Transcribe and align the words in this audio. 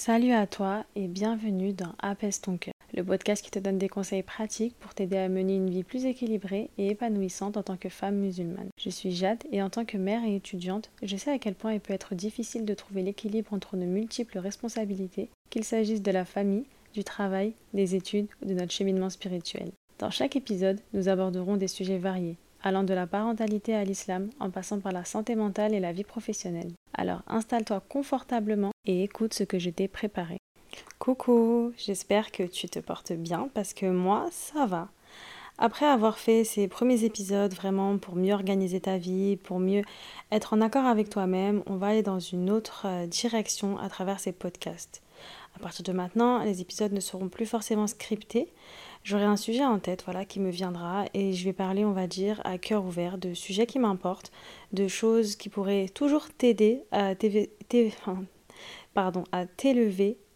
Salut 0.00 0.32
à 0.32 0.46
toi 0.46 0.86
et 0.96 1.08
bienvenue 1.08 1.74
dans 1.74 1.92
Apaise 1.98 2.40
ton 2.40 2.56
cœur, 2.56 2.72
le 2.94 3.04
podcast 3.04 3.44
qui 3.44 3.50
te 3.50 3.58
donne 3.58 3.76
des 3.76 3.90
conseils 3.90 4.22
pratiques 4.22 4.74
pour 4.80 4.94
t'aider 4.94 5.18
à 5.18 5.28
mener 5.28 5.56
une 5.56 5.68
vie 5.68 5.82
plus 5.82 6.06
équilibrée 6.06 6.70
et 6.78 6.88
épanouissante 6.88 7.58
en 7.58 7.62
tant 7.62 7.76
que 7.76 7.90
femme 7.90 8.14
musulmane. 8.14 8.70
Je 8.80 8.88
suis 8.88 9.12
Jade 9.12 9.44
et 9.52 9.60
en 9.62 9.68
tant 9.68 9.84
que 9.84 9.98
mère 9.98 10.24
et 10.24 10.36
étudiante, 10.36 10.88
je 11.02 11.18
sais 11.18 11.30
à 11.30 11.38
quel 11.38 11.54
point 11.54 11.74
il 11.74 11.80
peut 11.80 11.92
être 11.92 12.14
difficile 12.14 12.64
de 12.64 12.72
trouver 12.72 13.02
l'équilibre 13.02 13.52
entre 13.52 13.76
nos 13.76 13.84
multiples 13.84 14.38
responsabilités, 14.38 15.28
qu'il 15.50 15.64
s'agisse 15.64 16.00
de 16.00 16.12
la 16.12 16.24
famille, 16.24 16.64
du 16.94 17.04
travail, 17.04 17.52
des 17.74 17.94
études 17.94 18.28
ou 18.40 18.46
de 18.46 18.54
notre 18.54 18.72
cheminement 18.72 19.10
spirituel. 19.10 19.70
Dans 19.98 20.10
chaque 20.10 20.34
épisode, 20.34 20.80
nous 20.94 21.10
aborderons 21.10 21.58
des 21.58 21.68
sujets 21.68 21.98
variés, 21.98 22.38
allant 22.62 22.82
de 22.82 22.94
la 22.94 23.06
parentalité 23.06 23.74
à 23.74 23.84
l'islam 23.84 24.30
en 24.40 24.50
passant 24.50 24.80
par 24.80 24.92
la 24.92 25.04
santé 25.04 25.34
mentale 25.34 25.74
et 25.74 25.80
la 25.80 25.92
vie 25.92 26.04
professionnelle. 26.04 26.72
Alors 26.94 27.22
installe-toi 27.26 27.82
confortablement 27.88 28.72
et 28.86 29.04
écoute 29.04 29.34
ce 29.34 29.44
que 29.44 29.58
je 29.58 29.70
t'ai 29.70 29.88
préparé. 29.88 30.38
Coucou, 30.98 31.72
j'espère 31.76 32.30
que 32.30 32.42
tu 32.42 32.68
te 32.68 32.78
portes 32.78 33.12
bien 33.12 33.48
parce 33.54 33.74
que 33.74 33.86
moi, 33.86 34.28
ça 34.30 34.66
va. 34.66 34.88
Après 35.62 35.86
avoir 35.86 36.18
fait 36.18 36.44
ces 36.44 36.68
premiers 36.68 37.04
épisodes 37.04 37.52
vraiment 37.52 37.98
pour 37.98 38.16
mieux 38.16 38.32
organiser 38.32 38.80
ta 38.80 38.96
vie, 38.96 39.36
pour 39.36 39.60
mieux 39.60 39.82
être 40.32 40.54
en 40.54 40.62
accord 40.62 40.86
avec 40.86 41.10
toi-même, 41.10 41.62
on 41.66 41.76
va 41.76 41.88
aller 41.88 42.02
dans 42.02 42.18
une 42.18 42.50
autre 42.50 42.86
euh, 42.86 43.06
direction 43.06 43.78
à 43.78 43.90
travers 43.90 44.20
ces 44.20 44.32
podcasts. 44.32 45.02
À 45.54 45.58
partir 45.58 45.84
de 45.84 45.92
maintenant, 45.92 46.42
les 46.44 46.62
épisodes 46.62 46.92
ne 46.92 47.00
seront 47.00 47.28
plus 47.28 47.44
forcément 47.44 47.86
scriptés. 47.86 48.48
J'aurai 49.02 49.24
un 49.24 49.36
sujet 49.36 49.64
en 49.64 49.78
tête 49.78 50.02
voilà, 50.04 50.24
qui 50.24 50.40
me 50.40 50.50
viendra 50.50 51.06
et 51.14 51.32
je 51.32 51.44
vais 51.44 51.54
parler, 51.54 51.84
on 51.84 51.92
va 51.92 52.06
dire, 52.06 52.40
à 52.44 52.58
cœur 52.58 52.84
ouvert 52.84 53.16
de 53.18 53.32
sujets 53.34 53.66
qui 53.66 53.78
m'importent, 53.78 54.30
de 54.72 54.88
choses 54.88 55.36
qui 55.36 55.48
pourraient 55.48 55.88
toujours 55.88 56.28
t'aider 56.28 56.84
à 56.92 57.14
t'élever 57.14 57.48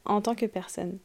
en 0.06 0.20
tant 0.20 0.34
que 0.34 0.46
personne. 0.46 0.98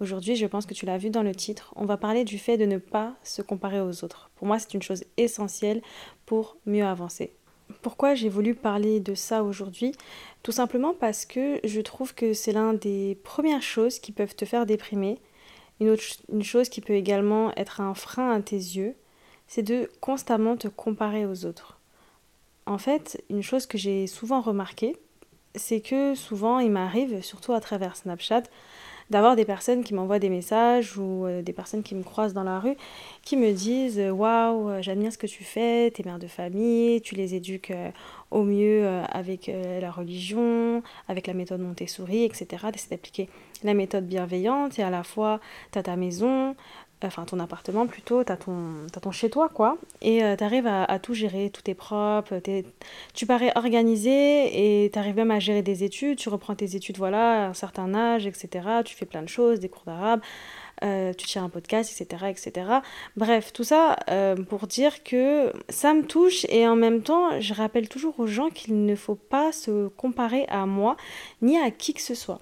Aujourd'hui, 0.00 0.36
je 0.36 0.46
pense 0.46 0.66
que 0.66 0.74
tu 0.74 0.84
l'as 0.84 0.98
vu 0.98 1.08
dans 1.08 1.22
le 1.22 1.34
titre, 1.34 1.72
on 1.76 1.86
va 1.86 1.96
parler 1.96 2.24
du 2.24 2.38
fait 2.38 2.58
de 2.58 2.66
ne 2.66 2.76
pas 2.76 3.14
se 3.22 3.40
comparer 3.40 3.80
aux 3.80 4.04
autres. 4.04 4.30
Pour 4.34 4.46
moi, 4.46 4.58
c'est 4.58 4.74
une 4.74 4.82
chose 4.82 5.04
essentielle 5.16 5.80
pour 6.26 6.58
mieux 6.66 6.84
avancer. 6.84 7.32
Pourquoi 7.82 8.14
j'ai 8.14 8.28
voulu 8.28 8.54
parler 8.54 9.00
de 9.00 9.14
ça 9.14 9.42
aujourd'hui? 9.42 9.92
Tout 10.42 10.52
simplement 10.52 10.92
parce 10.92 11.24
que 11.24 11.60
je 11.64 11.80
trouve 11.80 12.14
que 12.14 12.34
c'est 12.34 12.52
l'un 12.52 12.74
des 12.74 13.16
premières 13.24 13.62
choses 13.62 14.00
qui 14.00 14.12
peuvent 14.12 14.36
te 14.36 14.44
faire 14.44 14.66
déprimer. 14.66 15.18
Une, 15.80 15.90
autre, 15.90 16.02
une 16.32 16.42
chose 16.42 16.68
qui 16.68 16.80
peut 16.80 16.94
également 16.94 17.52
être 17.56 17.80
un 17.80 17.94
frein 17.94 18.32
à 18.32 18.40
tes 18.40 18.56
yeux, 18.56 18.94
c'est 19.46 19.62
de 19.62 19.90
constamment 20.00 20.56
te 20.56 20.68
comparer 20.68 21.26
aux 21.26 21.44
autres. 21.44 21.78
En 22.66 22.78
fait, 22.78 23.22
une 23.30 23.42
chose 23.42 23.66
que 23.66 23.78
j'ai 23.78 24.06
souvent 24.06 24.40
remarqué, 24.40 24.96
c'est 25.54 25.80
que 25.80 26.14
souvent 26.14 26.58
il 26.58 26.70
m'arrive, 26.70 27.22
surtout 27.22 27.52
à 27.52 27.60
travers 27.60 27.96
Snapchat, 27.96 28.42
d'avoir 29.10 29.36
des 29.36 29.44
personnes 29.44 29.84
qui 29.84 29.94
m'envoient 29.94 30.18
des 30.18 30.28
messages 30.28 30.98
ou 30.98 31.26
euh, 31.26 31.42
des 31.42 31.52
personnes 31.52 31.82
qui 31.82 31.94
me 31.94 32.02
croisent 32.02 32.34
dans 32.34 32.42
la 32.42 32.58
rue 32.58 32.76
qui 33.22 33.36
me 33.36 33.52
disent 33.52 34.00
waouh 34.00 34.68
euh, 34.68 34.82
j'admire 34.82 35.12
ce 35.12 35.18
que 35.18 35.28
tu 35.28 35.44
fais 35.44 35.92
t'es 35.92 36.02
mère 36.02 36.18
de 36.18 36.26
famille 36.26 37.00
tu 37.02 37.14
les 37.14 37.34
éduques 37.34 37.70
euh, 37.70 37.90
au 38.36 38.44
mieux 38.44 38.86
avec 39.10 39.50
la 39.80 39.90
religion 39.90 40.82
avec 41.08 41.26
la 41.26 41.34
méthode 41.34 41.60
Montessori 41.60 42.24
etc 42.24 42.66
d'essayer 42.72 42.96
d'appliquer 42.96 43.28
la 43.64 43.74
méthode 43.74 44.06
bienveillante 44.06 44.78
et 44.78 44.82
à 44.82 44.90
la 44.90 45.02
fois 45.02 45.40
tu 45.72 45.78
as 45.78 45.82
ta 45.82 45.96
maison 45.96 46.54
enfin 47.04 47.24
ton 47.24 47.38
appartement 47.40 47.86
plutôt, 47.86 48.24
tu 48.24 48.32
as 48.32 48.36
ton, 48.36 48.86
ton 49.02 49.10
chez-toi 49.10 49.48
quoi, 49.48 49.76
et 50.00 50.22
tu 50.36 50.44
arrives 50.44 50.66
à, 50.66 50.98
tout 50.98 51.14
gérer, 51.14 51.50
tout 51.50 51.68
est 51.70 51.74
propre, 51.74 52.40
tu 53.14 53.26
parais 53.26 53.52
organisé 53.54 54.84
et 54.84 54.90
tu 54.90 54.98
arrives 54.98 55.16
même 55.16 55.30
à 55.30 55.38
gérer 55.38 55.62
des 55.62 55.84
études, 55.84 56.18
tu 56.18 56.28
reprends 56.28 56.54
tes 56.54 56.76
études 56.76 56.96
voilà, 56.96 57.44
à 57.44 57.48
un 57.48 57.54
certain 57.54 57.94
âge, 57.94 58.26
etc. 58.26 58.68
Tu 58.84 58.94
fais 58.94 59.06
plein 59.06 59.22
de 59.22 59.28
choses, 59.28 59.60
des 59.60 59.68
cours 59.68 59.84
d'arabe, 59.86 60.20
euh, 60.84 61.12
tu 61.14 61.26
tiens 61.26 61.44
un 61.44 61.48
podcast, 61.48 61.90
etc. 61.98 62.26
etc. 62.28 62.66
Bref, 63.16 63.52
tout 63.52 63.64
ça 63.64 63.96
euh, 64.10 64.36
pour 64.36 64.66
dire 64.66 65.02
que 65.02 65.52
ça 65.68 65.94
me 65.94 66.04
touche 66.04 66.44
et 66.48 66.66
en 66.68 66.76
même 66.76 67.02
temps, 67.02 67.40
je 67.40 67.54
rappelle 67.54 67.88
toujours 67.88 68.18
aux 68.20 68.26
gens 68.26 68.50
qu'il 68.50 68.84
ne 68.84 68.94
faut 68.94 69.14
pas 69.14 69.52
se 69.52 69.88
comparer 69.88 70.46
à 70.48 70.66
moi 70.66 70.96
ni 71.42 71.58
à 71.58 71.70
qui 71.70 71.94
que 71.94 72.02
ce 72.02 72.14
soit. 72.14 72.40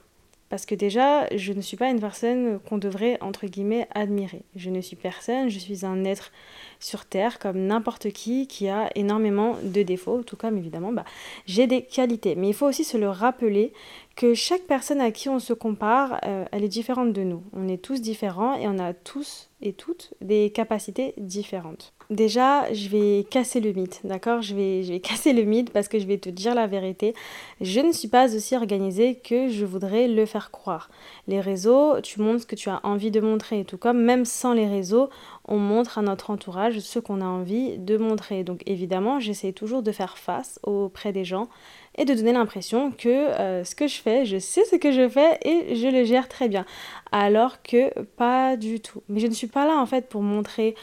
Parce 0.51 0.67
que 0.67 0.75
déjà, 0.75 1.27
je 1.35 1.53
ne 1.53 1.61
suis 1.61 1.77
pas 1.77 1.91
une 1.91 2.01
personne 2.01 2.61
qu'on 2.61 2.79
devrait, 2.79 3.19
entre 3.21 3.47
guillemets, 3.47 3.89
admirer. 3.95 4.43
Je 4.55 4.71
ne 4.71 4.81
suis 4.81 4.97
personne, 4.97 5.49
je 5.49 5.59
suis 5.59 5.85
un 5.85 6.05
être 6.05 6.31
sur 6.79 7.07
Terre 7.07 7.39
comme 7.39 7.67
n'importe 7.67 8.11
qui 8.11 8.47
qui 8.47 8.69
a 8.69 8.91
énormément 8.95 9.57
de 9.63 9.83
défauts, 9.83 10.23
tout 10.23 10.37
comme 10.37 10.59
évidemment, 10.59 10.93
bah, 10.93 11.05
j'ai 11.47 11.67
des 11.67 11.83
qualités. 11.83 12.35
Mais 12.35 12.49
il 12.49 12.55
faut 12.55 12.67
aussi 12.67 12.85
se 12.85 12.99
le 12.99 13.09
rappeler 13.09 13.73
que 14.17 14.35
chaque 14.35 14.63
personne 14.63 15.01
à 15.01 15.11
qui 15.11 15.29
on 15.29 15.39
se 15.39 15.55
compare, 15.55 16.21
euh, 16.25 16.45
elle 16.53 16.63
est 16.63 16.69
différente 16.69 17.13
de 17.13 17.23
nous. 17.23 17.43
On 17.53 17.67
est 17.67 17.83
tous 17.83 18.01
différents 18.01 18.55
et 18.55 18.69
on 18.69 18.79
a 18.79 18.93
tous 18.93 19.51
et 19.63 19.73
toutes 19.73 20.15
des 20.21 20.51
capacités 20.51 21.15
différentes. 21.17 21.94
Déjà, 22.11 22.73
je 22.73 22.89
vais 22.89 23.25
casser 23.31 23.61
le 23.61 23.73
mythe, 23.73 24.01
d'accord? 24.05 24.43
Je 24.43 24.55
vais, 24.55 25.01
casser 25.01 25.33
le 25.33 25.45
mythe 25.45 25.71
parce 25.71 25.89
que 25.89 25.99
je 25.99 26.07
vais 26.07 26.19
te 26.19 26.29
dire 26.29 26.55
la 26.55 26.67
vérité. 26.67 27.15
Je 27.61 27.81
ne 27.81 27.93
suis 27.93 28.09
pas 28.09 28.35
aussi 28.35 28.55
organisée 28.55 29.17
que 29.17 29.49
je 29.49 29.65
voudrais 29.65 30.07
le 30.07 30.27
faire 30.27 30.51
croire. 30.51 30.91
Les 31.29 31.41
réseaux, 31.41 32.01
tu 32.03 32.21
montres 32.21 32.43
ce 32.43 32.47
que 32.47 32.57
tu 32.57 32.69
as 32.69 32.81
envie 32.85 33.11
de 33.11 33.21
montrer, 33.21 33.65
tout 33.65 33.79
comme 33.79 34.03
même 34.03 34.25
sans 34.25 34.53
les 34.53 34.67
réseaux, 34.67 35.09
on 35.47 35.59
montre 35.59 35.99
à 35.99 36.03
notre 36.03 36.31
entourage 36.31 36.79
ce 36.81 36.99
qu'on 36.99 37.21
a 37.21 37.27
envie 37.27 37.79
de 37.79 37.97
montrer. 37.97 38.45
Donc 38.45 38.63
évidemment, 38.67 39.21
j'essaie 39.21 39.53
toujours 39.53 39.83
de 39.83 39.93
faire 39.93 40.19
face 40.19 40.59
auprès 40.63 41.13
des 41.13 41.25
gens 41.25 41.49
et 41.97 42.05
de 42.05 42.15
donner 42.15 42.33
l'impression 42.33 42.91
que 42.91 43.09
euh, 43.09 43.65
ce 43.65 43.75
que 43.75 43.87
je 43.87 44.01
fais, 44.01 44.25
je 44.25 44.39
sais 44.39 44.65
ce 44.65 44.77
que 44.77 44.93
je 44.93 45.09
fais 45.09 45.39
et 45.45 45.77
je 45.77 45.89
le 45.89 46.05
gère 46.05 46.29
très 46.29 46.49
bien. 46.49 46.65
Alors 47.13 47.63
que 47.63 47.99
pas 48.17 48.57
du 48.57 48.81
tout. 48.81 49.03
Mais 49.09 49.21
je 49.21 49.27
ne 49.27 49.35
suis 49.35 49.47
pas 49.47 49.67
là 49.67 49.79
en 49.79 49.87
fait 49.87 50.09
pour 50.09 50.23
montrer 50.23 50.75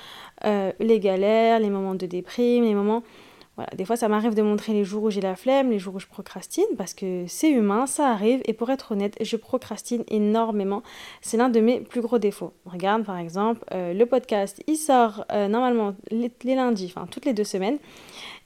euh, 0.45 0.71
les 0.79 0.99
galères, 0.99 1.59
les 1.59 1.69
moments 1.69 1.95
de 1.95 2.05
déprime, 2.05 2.63
les 2.63 2.75
moments... 2.75 3.03
Des 3.75 3.85
fois 3.85 3.95
ça 3.95 4.07
m'arrive 4.07 4.35
de 4.35 4.41
montrer 4.41 4.73
les 4.73 4.83
jours 4.83 5.03
où 5.03 5.09
j'ai 5.09 5.21
la 5.21 5.35
flemme, 5.35 5.71
les 5.71 5.79
jours 5.79 5.95
où 5.95 5.99
je 5.99 6.07
procrastine, 6.07 6.65
parce 6.77 6.93
que 6.93 7.25
c'est 7.27 7.49
humain, 7.49 7.85
ça 7.85 8.09
arrive, 8.09 8.41
et 8.45 8.53
pour 8.53 8.69
être 8.69 8.91
honnête, 8.91 9.15
je 9.21 9.35
procrastine 9.35 10.03
énormément. 10.09 10.83
C'est 11.21 11.37
l'un 11.37 11.49
de 11.49 11.59
mes 11.59 11.81
plus 11.81 12.01
gros 12.01 12.19
défauts. 12.19 12.53
Regarde 12.65 13.03
par 13.03 13.17
exemple, 13.17 13.61
euh, 13.73 13.93
le 13.93 14.05
podcast, 14.05 14.61
il 14.67 14.77
sort 14.77 15.25
normalement 15.31 15.95
les, 16.09 16.31
lundis, 16.55 16.91
enfin 16.95 17.07
toutes 17.09 17.25
les 17.25 17.33
deux 17.33 17.43
semaines. 17.43 17.77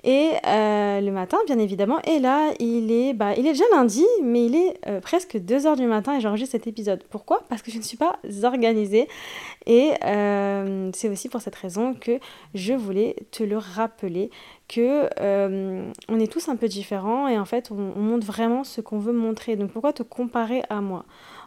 Et 0.05 0.33
euh, 0.45 1.01
le 1.01 1.11
matin, 1.11 1.39
bien 1.47 1.57
évidemment. 1.57 1.99
Et 2.03 2.19
là, 2.19 2.51
il 2.59 2.91
est, 2.91 3.13
bah, 3.13 3.33
il 3.35 3.47
est 3.47 3.53
déjà 3.53 3.63
lundi, 3.73 4.05
mais 4.21 4.45
il 4.45 4.55
est 4.55 4.77
euh, 4.85 5.01
presque 5.01 5.35
2h 5.35 5.77
du 5.77 5.87
matin 5.87 6.15
et 6.15 6.21
j'enregistre 6.21 6.51
cet 6.51 6.67
épisode. 6.67 7.03
Pourquoi? 7.09 7.41
Parce 7.49 7.63
que 7.63 7.71
je 7.71 7.77
ne 7.77 7.81
suis 7.81 7.97
pas 7.97 8.19
organisée. 8.43 9.07
Et 9.65 9.93
euh, 10.05 10.91
c'est 10.93 11.09
aussi 11.09 11.27
pour 11.27 11.41
cette 11.41 11.55
raison 11.55 11.95
que 11.95 12.19
je 12.53 12.73
voulais 12.73 13.15
te 13.31 13.41
le 13.41 13.57
rappeler 13.57 14.29
que 14.67 15.09
on 16.09 16.19
est 16.19 16.31
tous 16.31 16.49
un 16.49 16.55
peu 16.55 16.67
différents 16.67 17.27
et 17.27 17.37
en 17.37 17.45
fait 17.45 17.71
on, 17.71 17.93
on 17.95 18.01
montre 18.01 18.25
vraiment 18.25 18.63
ce 18.63 18.81
qu'on 18.81 18.99
veut 18.99 19.13
montrer. 19.13 19.55
Donc 19.55 19.71
pourquoi 19.71 19.93
te 19.93 20.03
comparer 20.03 20.63
à 20.69 20.81
moi? 20.81 21.05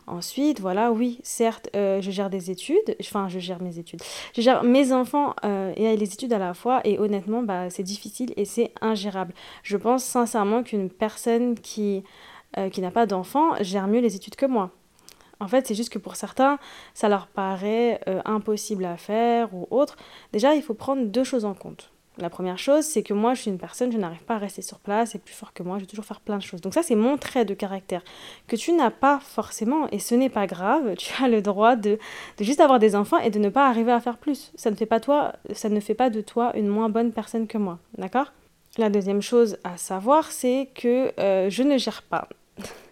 Ensuite, 0.09 0.61
voilà, 0.61 0.91
oui, 0.91 1.21
certes, 1.23 1.69
euh, 1.77 2.01
je 2.01 2.11
gère 2.11 2.31
des 2.31 2.51
études, 2.51 2.97
enfin, 2.99 3.29
je 3.29 3.39
gère 3.39 3.61
mes 3.61 3.79
études, 3.79 4.01
je 4.35 4.41
gère 4.41 4.65
mes 4.65 4.91
enfants 4.95 5.35
euh, 5.45 5.75
et 5.77 5.95
les 5.99 6.13
études 6.15 6.33
à 6.33 6.39
la 6.39 6.55
fois, 6.55 6.81
et 6.85 6.99
honnêtement, 6.99 7.43
bah, 7.43 7.69
c'est 7.69 7.83
difficile 7.83 8.33
et 8.39 8.47
c'est 8.47 8.73
ingérable. 8.81 9.35
Je 9.63 9.77
pense 9.77 10.03
sincèrement 10.03 10.63
qu'une 10.63 10.89
personne 10.89 11.57
qui, 11.57 12.05
euh, 12.57 12.71
qui 12.71 12.81
n'a 12.81 12.91
pas 12.91 13.05
d'enfants 13.05 13.55
gère 13.61 13.87
mieux 13.87 14.01
les 14.01 14.17
études 14.17 14.37
que 14.37 14.47
moi. 14.47 14.71
En 15.41 15.47
fait, 15.47 15.67
c'est 15.67 15.75
juste 15.75 15.93
que 15.93 15.99
pour 15.99 16.17
certains, 16.17 16.59
ça 16.95 17.11
leur 17.11 17.27
paraît 17.27 18.01
impossible 18.25 18.87
à 18.87 18.97
faire 18.97 19.55
ou 19.55 19.69
autre. 19.71 19.97
Déjà, 20.33 20.55
il 20.55 20.63
faut 20.63 20.75
prendre 20.75 21.05
deux 21.05 21.23
choses 21.23 21.45
en 21.45 21.55
compte. 21.55 21.93
La 22.19 22.31
première 22.31 22.59
chose, 22.59 22.85
c'est 22.85 23.05
que 23.05 23.15
moi, 23.15 23.35
je 23.35 23.43
suis 23.43 23.51
une 23.51 23.59
personne, 23.59 23.93
je 23.93 23.97
n'arrive 23.97 24.25
pas 24.25 24.35
à 24.35 24.39
rester 24.39 24.61
sur 24.61 24.81
place, 24.81 25.11
c'est 25.13 25.23
plus 25.23 25.35
fort 25.35 25.53
que 25.53 25.63
moi, 25.63 25.79
je 25.79 25.83
vais 25.83 25.87
toujours 25.87 26.05
faire 26.05 26.21
plein 26.21 26.37
de 26.37 26.43
choses. 26.43 26.61
Donc 26.61 26.75
ça, 26.75 26.83
c'est 26.83 26.97
mon 26.97 27.17
trait 27.17 27.45
de 27.45 27.55
caractère 27.55 28.03
que 28.49 28.57
tu 28.57 28.73
n'as 28.73 28.91
pas 28.91 29.21
forcément, 29.21 29.89
et 29.93 30.01
ce 30.01 30.17
n'est 30.17 30.29
pas 30.29 30.49
grave, 30.49 30.95
tu 30.99 31.13
as 31.23 31.29
le 31.29 31.43
droit 31.43 31.77
de, 31.77 31.99
juste 32.41 32.61
avoir 32.61 32.81
des 32.81 32.97
enfants 32.97 33.19
et 33.19 33.31
de 33.31 33.39
ne 33.39 33.49
pas 33.49 33.69
arriver 33.69 33.93
à 33.93 34.01
faire 34.01 34.19
plus. 34.19 34.53
Ça 34.57 34.71
ne 34.71 34.77
fait 34.77 34.87
pas, 34.87 34.99
toi, 34.99 35.35
ça 35.53 35.69
ne 35.69 35.79
fait 35.79 35.95
pas 35.95 36.11
de 36.11 36.21
toi 36.21 36.53
une 36.57 36.67
moins 36.67 36.89
bonne 36.89 37.13
personne 37.13 37.47
que 37.47 37.59
moi, 37.59 37.79
d'accord? 37.97 38.33
La 38.79 38.91
deuxième 38.91 39.23
chose 39.23 39.57
à 39.63 39.77
savoir, 39.77 40.31
c'est 40.33 40.71
que 40.75 41.13
euh, 41.21 41.51
je 41.51 41.63
ne 41.63 41.79
gère 41.79 42.03
pas. 42.03 42.29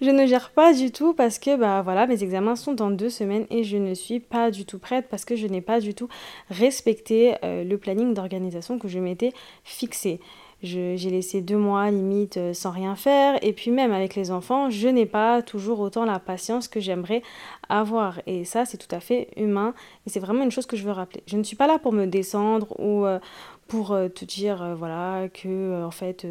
je 0.00 0.10
ne 0.10 0.26
gère 0.26 0.50
pas 0.50 0.72
du 0.72 0.90
tout 0.90 1.14
parce 1.14 1.38
que 1.38 1.56
bah 1.56 1.82
voilà 1.82 2.06
mes 2.06 2.22
examens 2.22 2.56
sont 2.56 2.72
dans 2.72 2.90
deux 2.90 3.10
semaines 3.10 3.46
et 3.50 3.64
je 3.64 3.76
ne 3.76 3.94
suis 3.94 4.20
pas 4.20 4.50
du 4.50 4.64
tout 4.64 4.78
prête 4.78 5.06
parce 5.08 5.24
que 5.24 5.36
je 5.36 5.46
n'ai 5.46 5.60
pas 5.60 5.80
du 5.80 5.94
tout 5.94 6.08
respecté 6.50 7.34
euh, 7.44 7.64
le 7.64 7.78
planning 7.78 8.14
d'organisation 8.14 8.78
que 8.78 8.88
je 8.88 8.98
m'étais 8.98 9.32
fixé. 9.64 10.20
J'ai 10.62 10.96
laissé 10.96 11.40
deux 11.40 11.56
mois 11.56 11.90
limite 11.90 12.36
euh, 12.36 12.54
sans 12.54 12.70
rien 12.70 12.94
faire 12.94 13.36
et 13.42 13.52
puis 13.52 13.72
même 13.72 13.92
avec 13.92 14.14
les 14.14 14.30
enfants, 14.30 14.70
je 14.70 14.86
n'ai 14.86 15.06
pas 15.06 15.42
toujours 15.42 15.80
autant 15.80 16.04
la 16.04 16.20
patience 16.20 16.68
que 16.68 16.78
j'aimerais 16.78 17.22
avoir 17.68 18.20
et 18.28 18.44
ça 18.44 18.64
c'est 18.64 18.76
tout 18.76 18.94
à 18.94 19.00
fait 19.00 19.28
humain 19.36 19.74
et 20.06 20.10
c'est 20.10 20.20
vraiment 20.20 20.44
une 20.44 20.52
chose 20.52 20.66
que 20.66 20.76
je 20.76 20.84
veux 20.84 20.92
rappeler. 20.92 21.24
Je 21.26 21.36
ne 21.36 21.42
suis 21.42 21.56
pas 21.56 21.66
là 21.66 21.80
pour 21.80 21.92
me 21.92 22.06
descendre 22.06 22.78
ou, 22.78 23.04
euh, 23.06 23.18
pour 23.68 23.92
euh, 23.92 24.08
te 24.08 24.24
dire 24.24 24.62
euh, 24.62 24.74
voilà 24.74 25.28
que 25.28 25.48
euh, 25.48 25.86
en 25.86 25.90
fait 25.90 26.26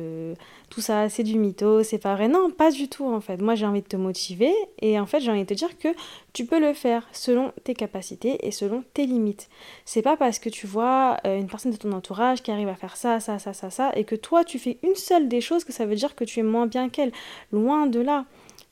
tout 0.69 0.81
ça 0.81 1.09
c'est 1.09 1.23
du 1.23 1.37
mytho, 1.37 1.83
c'est 1.83 1.97
pas 1.97 2.15
vrai. 2.15 2.27
Non, 2.27 2.51
pas 2.51 2.71
du 2.71 2.87
tout 2.87 3.05
en 3.05 3.19
fait. 3.19 3.41
Moi 3.41 3.55
j'ai 3.55 3.65
envie 3.65 3.81
de 3.81 3.87
te 3.87 3.97
motiver 3.97 4.53
et 4.79 4.99
en 4.99 5.05
fait 5.05 5.19
j'ai 5.19 5.31
envie 5.31 5.41
de 5.41 5.47
te 5.47 5.53
dire 5.53 5.77
que 5.77 5.89
tu 6.33 6.45
peux 6.45 6.59
le 6.59 6.73
faire 6.73 7.07
selon 7.11 7.51
tes 7.63 7.73
capacités 7.73 8.45
et 8.45 8.51
selon 8.51 8.83
tes 8.93 9.05
limites. 9.05 9.49
C'est 9.85 10.01
pas 10.01 10.17
parce 10.17 10.39
que 10.39 10.49
tu 10.49 10.67
vois 10.67 11.17
une 11.25 11.47
personne 11.47 11.71
de 11.71 11.77
ton 11.77 11.91
entourage 11.93 12.41
qui 12.43 12.51
arrive 12.51 12.69
à 12.69 12.75
faire 12.75 12.95
ça, 12.95 13.19
ça, 13.19 13.39
ça, 13.39 13.53
ça, 13.53 13.69
ça 13.69 13.91
et 13.95 14.03
que 14.03 14.15
toi 14.15 14.43
tu 14.43 14.59
fais 14.59 14.77
une 14.83 14.95
seule 14.95 15.27
des 15.27 15.41
choses 15.41 15.63
que 15.63 15.73
ça 15.73 15.85
veut 15.85 15.95
dire 15.95 16.15
que 16.15 16.23
tu 16.23 16.39
es 16.39 16.43
moins 16.43 16.67
bien 16.67 16.89
qu'elle. 16.89 17.11
Loin 17.51 17.87
de 17.87 17.99
là. 17.99 18.25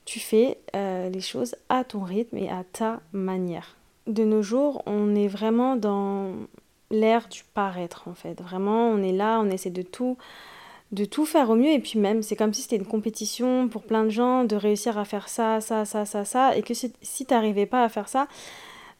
Tu 0.06 0.20
fais 0.20 0.58
les 0.74 1.22
choses 1.22 1.56
à 1.70 1.84
ton 1.84 2.02
rythme 2.02 2.38
et 2.38 2.50
à 2.50 2.64
ta 2.72 3.00
manière. 3.14 3.76
De 4.08 4.24
nos 4.24 4.42
jours, 4.42 4.82
on 4.88 5.14
est 5.14 5.28
vraiment 5.28 5.76
dans 5.76 6.34
l'ère 6.92 7.28
du 7.28 7.44
paraître 7.54 8.08
en 8.08 8.14
fait. 8.14 8.42
Vraiment, 8.42 8.90
on 8.90 9.02
est 9.02 9.12
là, 9.12 9.40
on 9.40 9.50
essaie 9.50 9.70
de 9.70 9.82
tout 9.82 10.18
de 10.92 11.06
tout 11.06 11.26
faire 11.26 11.52
au 11.52 11.56
mieux 11.56 11.70
et 11.70 11.80
puis 11.80 12.00
même 12.00 12.24
c'est 12.24 12.36
comme 12.36 12.54
si 12.54 12.64
c'était 12.64 12.78
une 12.78 12.86
compétition 12.86 13.68
pour 13.68 13.84
plein 13.84 14.04
de 14.04 14.10
gens 14.10 14.44
de 14.44 14.56
réussir 14.56 14.98
à 14.98 15.06
faire 15.06 15.30
ça, 15.30 15.62
ça, 15.62 15.86
ça, 15.86 16.06
ça, 16.06 16.26
ça 16.26 16.58
et 16.58 16.64
que 16.64 16.74
si, 16.74 16.92
si 17.04 17.28
t'arrivais 17.28 17.68
pas 17.68 17.84
à 17.84 17.90
faire 17.90 18.10
ça, 18.10 18.28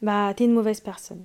bah 0.02 0.32
t'es 0.34 0.44
une 0.44 0.52
mauvaise 0.52 0.80
personne. 0.80 1.24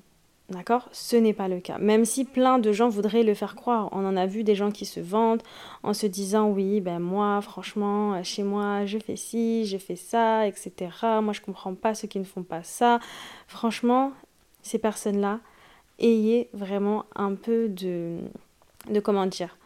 D'accord? 0.50 0.90
Ce 0.92 1.16
n'est 1.16 1.34
pas 1.34 1.48
le 1.48 1.60
cas. 1.60 1.80
Même 1.80 2.06
si 2.06 2.24
plein 2.24 2.60
de 2.60 2.72
gens 2.72 2.88
voudraient 2.88 3.24
le 3.24 3.34
faire 3.34 3.56
croire. 3.56 3.90
On 3.94 4.06
en 4.06 4.16
a 4.16 4.28
vu 4.28 4.44
des 4.44 4.54
gens 4.54 4.70
qui 4.70 4.86
se 4.86 5.00
vendent 5.00 5.42
en 5.82 5.94
se 5.94 6.06
disant 6.06 6.50
oui, 6.50 6.82
ben 6.82 7.00
moi, 7.00 7.42
franchement, 7.42 8.22
chez 8.24 8.44
moi, 8.44 8.86
je 8.86 9.00
fais 9.00 9.16
ci, 9.16 9.66
je 9.66 9.78
fais 9.78 9.96
ça, 9.96 10.48
etc. 10.48 10.72
Moi, 11.24 11.34
je 11.34 11.42
comprends 11.42 11.74
pas 11.74 11.96
ceux 11.96 12.08
qui 12.08 12.20
ne 12.20 12.26
font 12.26 12.44
pas 12.44 12.62
ça. 12.62 13.00
Franchement, 13.48 14.12
ces 14.62 14.78
personnes-là, 14.78 15.40
ayez 16.00 16.50
vraiment 16.54 17.06
un 17.16 17.36
peu 17.36 17.70
de, 17.70 18.18
de 18.90 19.00
comment 19.00 19.26
dire, 19.26 19.58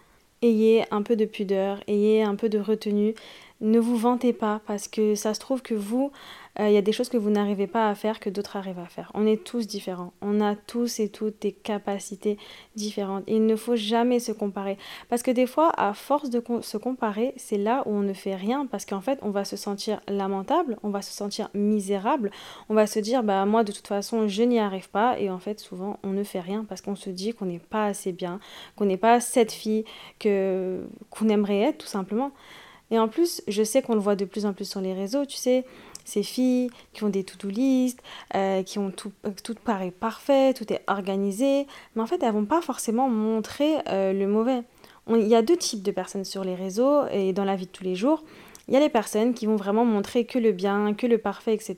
ayez 0.41 0.85
un 0.91 1.01
peu 1.01 1.15
de 1.15 1.25
pudeur, 1.25 1.81
ayez 1.87 2.23
un 2.23 2.35
peu 2.35 2.49
de 2.49 2.59
retenue. 2.59 3.15
Ne 3.61 3.79
vous 3.79 3.97
vantez 3.97 4.31
pas 4.31 4.61
parce 4.67 4.87
que 4.87 5.15
ça 5.15 5.33
se 5.33 5.39
trouve 5.39 5.61
que 5.61 5.73
vous, 5.73 6.11
euh, 6.59 6.67
il 6.67 6.73
y 6.73 6.77
a 6.77 6.81
des 6.81 6.91
choses 6.91 7.09
que 7.09 7.17
vous 7.17 7.29
n'arrivez 7.29 7.67
pas 7.67 7.89
à 7.89 7.95
faire 7.95 8.19
que 8.19 8.29
d'autres 8.29 8.57
arrivent 8.57 8.79
à 8.79 8.85
faire. 8.85 9.11
On 9.13 9.25
est 9.25 9.43
tous 9.43 9.65
différents. 9.65 10.11
On 10.21 10.41
a 10.41 10.55
tous 10.55 10.99
et 10.99 11.09
toutes 11.09 11.41
des 11.41 11.53
capacités 11.53 12.37
différentes. 12.75 13.23
Il 13.27 13.45
ne 13.45 13.55
faut 13.55 13.75
jamais 13.75 14.19
se 14.19 14.31
comparer. 14.31 14.77
Parce 15.07 15.23
que 15.23 15.31
des 15.31 15.47
fois, 15.47 15.71
à 15.77 15.93
force 15.93 16.29
de 16.29 16.43
se 16.61 16.77
comparer, 16.77 17.33
c'est 17.37 17.57
là 17.57 17.83
où 17.85 17.91
on 17.91 18.01
ne 18.01 18.13
fait 18.13 18.35
rien. 18.35 18.65
Parce 18.65 18.85
qu'en 18.85 19.01
fait, 19.01 19.19
on 19.21 19.29
va 19.29 19.45
se 19.45 19.55
sentir 19.55 20.01
lamentable, 20.07 20.77
on 20.83 20.89
va 20.89 21.01
se 21.01 21.13
sentir 21.13 21.49
misérable. 21.53 22.31
On 22.67 22.73
va 22.73 22.87
se 22.87 22.99
dire, 22.99 23.23
bah 23.23 23.45
moi, 23.45 23.63
de 23.63 23.71
toute 23.71 23.87
façon, 23.87 24.27
je 24.27 24.43
n'y 24.43 24.59
arrive 24.59 24.89
pas. 24.89 25.17
Et 25.19 25.29
en 25.29 25.39
fait, 25.39 25.59
souvent, 25.59 25.97
on 26.03 26.09
ne 26.09 26.23
fait 26.23 26.41
rien 26.41 26.65
parce 26.67 26.81
qu'on 26.81 26.95
se 26.95 27.09
dit 27.09 27.33
qu'on 27.33 27.45
n'est 27.45 27.59
pas 27.59 27.85
assez 27.85 28.11
bien, 28.11 28.39
qu'on 28.75 28.85
n'est 28.85 28.97
pas 28.97 29.21
cette 29.21 29.51
fille 29.51 29.85
que 30.19 30.81
qu'on 31.09 31.29
aimerait 31.29 31.61
être, 31.61 31.77
tout 31.79 31.87
simplement. 31.87 32.31
Et 32.91 32.97
en 32.97 33.07
plus, 33.07 33.41
je 33.47 33.63
sais 33.63 33.81
qu'on 33.81 33.93
le 33.93 33.99
voit 33.99 34.15
de 34.15 34.25
plus 34.25 34.45
en 34.45 34.53
plus 34.53 34.65
sur 34.65 34.81
les 34.81 34.93
réseaux, 34.93 35.25
tu 35.25 35.37
sais, 35.37 35.63
ces 36.09 36.23
filles 36.23 36.69
qui 36.93 37.03
ont 37.03 37.09
des 37.09 37.23
to-do 37.23 37.47
list, 37.49 38.01
euh, 38.35 38.63
qui 38.63 38.79
ont 38.79 38.91
tout, 38.91 39.11
euh, 39.25 39.31
tout 39.43 39.55
paraît 39.63 39.91
parfait, 39.91 40.53
tout 40.53 40.71
est 40.73 40.81
organisé, 40.87 41.67
mais 41.95 42.01
en 42.01 42.07
fait 42.07 42.21
elles 42.23 42.33
vont 42.33 42.45
pas 42.45 42.61
forcément 42.61 43.07
montrer 43.09 43.75
euh, 43.87 44.11
le 44.11 44.27
mauvais. 44.27 44.63
Il 45.07 45.27
y 45.27 45.35
a 45.35 45.41
deux 45.41 45.57
types 45.57 45.81
de 45.81 45.91
personnes 45.91 46.25
sur 46.25 46.43
les 46.43 46.53
réseaux 46.53 47.07
et 47.11 47.33
dans 47.33 47.45
la 47.45 47.55
vie 47.55 47.65
de 47.65 47.71
tous 47.71 47.83
les 47.83 47.95
jours. 47.95 48.23
Il 48.67 48.73
y 48.75 48.77
a 48.77 48.79
les 48.79 48.89
personnes 48.89 49.33
qui 49.33 49.47
vont 49.47 49.55
vraiment 49.55 49.83
montrer 49.83 50.25
que 50.25 50.37
le 50.37 50.51
bien, 50.51 50.93
que 50.93 51.07
le 51.07 51.17
parfait, 51.17 51.55
etc. 51.55 51.75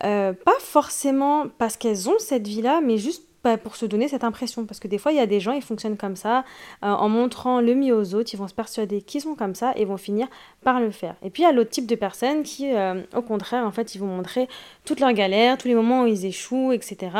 pas 0.00 0.58
forcément 0.58 1.46
parce 1.58 1.76
qu'elles 1.76 2.08
ont 2.08 2.18
cette 2.18 2.48
vie-là, 2.48 2.80
mais 2.80 2.98
juste 2.98 3.22
pour 3.62 3.76
se 3.76 3.86
donner 3.86 4.08
cette 4.08 4.24
impression. 4.24 4.64
Parce 4.66 4.80
que 4.80 4.88
des 4.88 4.98
fois, 4.98 5.12
il 5.12 5.18
y 5.18 5.20
a 5.20 5.26
des 5.26 5.40
gens, 5.40 5.52
ils 5.52 5.62
fonctionnent 5.62 5.96
comme 5.96 6.16
ça, 6.16 6.44
euh, 6.84 6.88
en 6.88 7.08
montrant 7.08 7.60
le 7.60 7.74
mieux 7.74 7.94
aux 7.94 8.14
autres, 8.14 8.30
ils 8.32 8.36
vont 8.36 8.48
se 8.48 8.54
persuader 8.54 9.02
qu'ils 9.02 9.20
sont 9.20 9.34
comme 9.34 9.54
ça 9.54 9.72
et 9.76 9.84
vont 9.84 9.96
finir 9.96 10.28
par 10.62 10.80
le 10.80 10.90
faire. 10.90 11.16
Et 11.22 11.30
puis, 11.30 11.42
il 11.42 11.46
y 11.46 11.48
a 11.48 11.52
l'autre 11.52 11.70
type 11.70 11.86
de 11.86 11.94
personnes 11.94 12.42
qui, 12.42 12.72
euh, 12.72 13.02
au 13.14 13.22
contraire, 13.22 13.64
en 13.64 13.72
fait, 13.72 13.94
ils 13.94 13.98
vont 13.98 14.06
montrer 14.06 14.48
toutes 14.84 15.00
leurs 15.00 15.12
galères, 15.12 15.58
tous 15.58 15.68
les 15.68 15.74
moments 15.74 16.04
où 16.04 16.06
ils 16.06 16.24
échouent, 16.24 16.72
etc., 16.72 17.10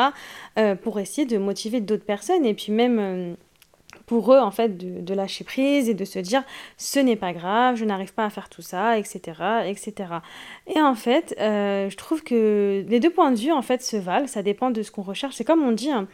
euh, 0.58 0.74
pour 0.74 1.00
essayer 1.00 1.26
de 1.26 1.38
motiver 1.38 1.80
d'autres 1.80 2.04
personnes. 2.04 2.44
Et 2.46 2.54
puis 2.54 2.72
même 2.72 3.36
pour 4.06 4.32
eux, 4.32 4.38
en 4.38 4.50
fait, 4.50 4.76
de, 4.76 5.14
lâcher 5.14 5.44
prise 5.44 5.88
et 5.88 5.94
de 5.94 6.04
se 6.04 6.18
dire 6.18 6.42
ce 6.76 6.98
n'est 6.98 7.16
pas 7.16 7.32
grave, 7.32 7.76
je 7.76 7.84
n'arrive 7.84 8.14
pas 8.14 8.24
à 8.24 8.30
faire 8.30 8.48
tout 8.48 8.62
ça, 8.62 8.98
etc., 8.98 9.20
etc. 9.66 9.92
Et 10.66 10.80
en 10.80 10.94
fait, 10.94 11.34
euh, 11.38 11.90
je 11.90 11.96
trouve 11.96 12.22
que 12.22 12.84
les 12.88 13.00
deux 13.00 13.10
points 13.10 13.30
de 13.30 13.36
vue, 13.36 13.52
en 13.52 13.62
fait, 13.62 13.82
se 13.82 13.96
valent, 13.96 14.26
ça 14.26 14.42
dépend 14.42 14.70
de 14.70 14.82
ce 14.82 14.90
qu'on 14.90 15.02
recherche. 15.02 15.34
C'est 15.34 15.44
comme 15.44 15.62
on 15.62 15.72
dit, 15.72 15.90
hein, 15.90 16.08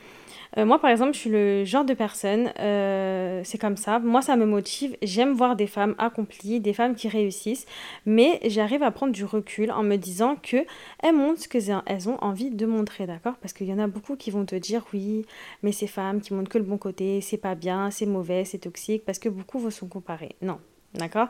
euh, 0.56 0.64
moi, 0.64 0.80
par 0.80 0.90
exemple, 0.90 1.12
je 1.12 1.18
suis 1.18 1.30
le 1.30 1.64
genre 1.64 1.84
de 1.84 1.94
personne, 1.94 2.50
euh, 2.58 3.42
c'est 3.44 3.58
comme 3.58 3.76
ça. 3.76 3.98
Moi, 3.98 4.22
ça 4.22 4.36
me 4.36 4.46
motive. 4.46 4.96
J'aime 5.02 5.32
voir 5.32 5.56
des 5.56 5.66
femmes 5.66 5.94
accomplies, 5.98 6.60
des 6.60 6.72
femmes 6.72 6.94
qui 6.94 7.08
réussissent, 7.08 7.66
mais 8.06 8.40
j'arrive 8.46 8.82
à 8.82 8.90
prendre 8.90 9.12
du 9.12 9.24
recul 9.24 9.70
en 9.70 9.82
me 9.82 9.96
disant 9.96 10.36
que 10.36 10.64
elles 11.02 11.14
montrent 11.14 11.42
ce 11.42 11.48
qu'elles 11.48 12.08
ont 12.08 12.18
envie 12.22 12.50
de 12.50 12.66
montrer, 12.66 13.06
d'accord? 13.06 13.34
Parce 13.40 13.52
qu'il 13.52 13.66
y 13.66 13.72
en 13.72 13.78
a 13.78 13.86
beaucoup 13.86 14.16
qui 14.16 14.30
vont 14.30 14.44
te 14.44 14.56
dire 14.56 14.84
oui, 14.92 15.26
mais 15.62 15.72
ces 15.72 15.86
femmes 15.86 16.20
qui 16.20 16.32
montrent 16.32 16.50
que 16.50 16.58
le 16.58 16.64
bon 16.64 16.78
côté, 16.78 17.20
c'est 17.20 17.36
pas 17.36 17.54
bien, 17.54 17.90
c'est 17.90 18.06
mauvais, 18.06 18.44
c'est 18.44 18.58
toxique, 18.58 19.04
parce 19.04 19.18
que 19.18 19.28
beaucoup 19.28 19.58
vont 19.58 19.70
se 19.70 19.84
comparer. 19.84 20.36
Non, 20.42 20.58
D'accord? 20.94 21.28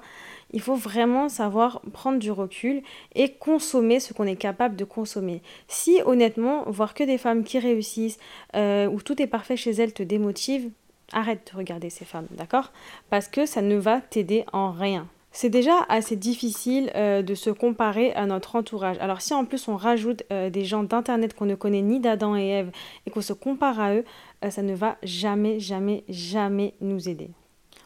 Il 0.53 0.61
faut 0.61 0.77
vraiment 0.77 1.29
savoir 1.29 1.83
prendre 1.93 2.19
du 2.19 2.31
recul 2.31 2.83
et 3.15 3.33
consommer 3.33 4.01
ce 4.01 4.15
qu'on 4.15 4.25
est 4.25 4.37
capable 4.37 4.77
de 4.77 4.85
consommer. 4.85 5.43
Si 5.67 6.01
honnêtement, 6.07 6.65
voir 6.69 6.95
que 6.95 7.05
des 7.05 7.19
femmes 7.19 7.45
qui 7.45 7.59
réussissent, 7.59 8.19
euh, 8.57 8.87
où 8.87 9.03
tout 9.03 9.21
est 9.21 9.27
parfait 9.27 9.57
chez 9.57 9.73
elles, 9.73 9.93
te 9.93 10.03
démotive, 10.03 10.71
arrête 11.13 11.51
de 11.53 11.59
regarder 11.59 11.91
ces 11.91 12.05
femmes, 12.05 12.29
d'accord? 12.31 12.73
Parce 13.11 13.29
que 13.29 13.47
ça 13.47 13.61
ne 13.61 13.77
va 13.77 14.01
t'aider 14.01 14.45
en 14.53 14.71
rien. 14.71 15.07
C'est 15.33 15.51
déjà 15.51 15.85
assez 15.89 16.17
difficile 16.17 16.91
euh, 16.95 17.23
de 17.23 17.35
se 17.35 17.51
comparer 17.51 18.13
à 18.15 18.25
notre 18.25 18.57
entourage. 18.57 18.97
Alors 19.01 19.21
si 19.21 19.35
en 19.35 19.45
plus 19.45 19.69
on 19.69 19.77
rajoute 19.77 20.23
euh, 20.33 20.49
des 20.51 20.65
gens 20.65 20.85
d'Internet 20.85 21.35
qu'on 21.35 21.45
ne 21.45 21.55
connaît 21.55 21.83
ni 21.83 22.01
d'Adam 22.01 22.37
et 22.37 22.49
Ève 22.49 22.71
et 23.07 23.11
qu'on 23.11 23.21
se 23.21 23.35
compare 23.35 23.79
à 23.79 23.95
eux, 23.95 24.05
ça 24.49 24.63
ne 24.63 24.75
va 24.75 24.97
jamais, 25.03 25.59
jamais, 25.61 26.05
jamais 26.09 26.75
nous 26.81 27.09
aider 27.09 27.31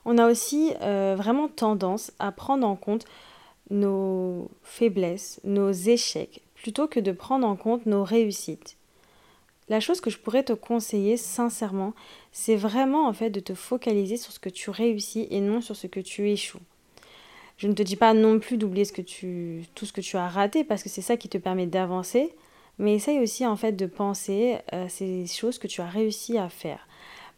on 0.05 0.19
a 0.19 0.31
aussi 0.31 0.73
euh, 0.83 1.15
vraiment 1.17 1.49
tendance 1.49 2.13
à 2.19 2.33
prendre 2.33 2.67
en 2.67 2.77
compte 2.77 3.05
nos 3.71 4.51
faiblesses, 4.63 5.41
nos 5.45 5.71
échecs, 5.71 6.43
plutôt 6.55 6.89
que 6.89 7.01
de 7.01 7.13
prendre 7.13 7.47
en 7.47 7.57
compte 7.57 7.87
nos 7.87 8.05
réussites. 8.05 8.77
La 9.69 9.81
chose 9.81 10.01
que 10.01 10.11
je 10.11 10.19
pourrais 10.19 10.43
te 10.43 10.53
conseiller 10.53 11.17
sincèrement, 11.17 11.95
c'est 12.33 12.57
vraiment 12.57 13.07
en 13.07 13.13
fait 13.13 13.31
de 13.31 13.41
te 13.41 13.55
focaliser 13.55 14.17
sur 14.17 14.33
ce 14.33 14.41
que 14.41 14.49
tu 14.49 14.71
réussis 14.71 15.29
et 15.31 15.41
non 15.41 15.61
sur 15.61 15.77
ce 15.77 15.87
que 15.87 16.01
tu 16.01 16.29
échoues. 16.31 16.61
Je 17.57 17.69
ne 17.69 17.73
te 17.75 17.83
dis 17.83 17.97
pas 17.97 18.13
non 18.13 18.41
plus 18.41 18.57
d'oublier 18.57 18.85
tout 18.87 19.87
ce 19.87 19.93
que 19.93 20.01
tu 20.01 20.17
as 20.17 20.29
raté 20.29 20.65
parce 20.65 20.83
que 20.83 20.89
c'est 20.89 21.01
ça 21.01 21.17
qui 21.17 21.29
te 21.29 21.39
permet 21.39 21.67
d'avancer, 21.67 22.35
mais 22.79 22.95
essaye 22.95 23.21
aussi 23.21 23.47
en 23.47 23.57
fait 23.57 23.73
de 23.73 23.87
penser 23.87 24.59
à 24.73 24.89
ces 24.89 25.27
choses 25.27 25.59
que 25.59 25.69
tu 25.69 25.81
as 25.81 25.87
réussi 25.87 26.39
à 26.39 26.49
faire. 26.49 26.89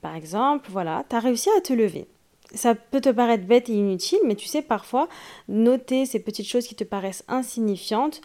Par 0.01 0.17
exemple, 0.17 0.69
voilà, 0.71 1.05
tu 1.09 1.15
as 1.15 1.21
réussi 1.21 1.51
à 1.57 1.61
te 1.61 1.73
lever 1.73 2.09
ça 2.55 2.75
peut 2.75 3.01
te 3.01 3.09
paraître 3.09 3.45
bête 3.45 3.69
et 3.69 3.75
inutile, 3.75 4.19
mais 4.25 4.35
tu 4.35 4.47
sais, 4.47 4.63
parfois, 4.63 5.09
noter 5.49 6.07
ces 6.07 6.21
petites 6.21 6.49
choses 6.49 6.67
qui 6.67 6.75
te 6.75 6.85
paraissent 6.85 7.25
insignifiantes, 7.29 8.21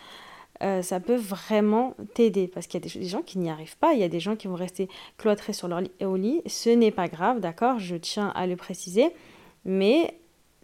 euh, 0.62 0.81
ça 0.81 1.00
peut 1.00 1.15
vraiment 1.15 1.95
t'aider. 2.13 2.48
Parce 2.48 2.67
qu'il 2.67 2.83
y 2.83 2.83
a 2.83 3.00
des, 3.00 3.07
gens 3.07 3.21
qui 3.21 3.39
n'y 3.39 3.50
arrivent 3.50 3.77
pas, 3.77 3.93
il 3.93 4.00
y 4.00 4.03
a 4.03 4.09
des 4.09 4.19
gens 4.19 4.36
qui 4.36 4.48
vont 4.48 4.55
rester 4.55 4.89
cloîtrés 5.17 5.53
sur 5.53 5.67
leur 5.67 5.81
au 6.01 6.15
lit. 6.15 6.41
Ce 6.48 6.69
n'est 6.69 6.91
pas 6.91 7.07
grave, 7.07 7.39
d'accord? 7.39 7.79
Je 7.79 7.95
tiens 7.95 8.29
à 8.36 8.45
le 8.45 8.55
préciser. 8.55 9.07
Mais 9.65 10.19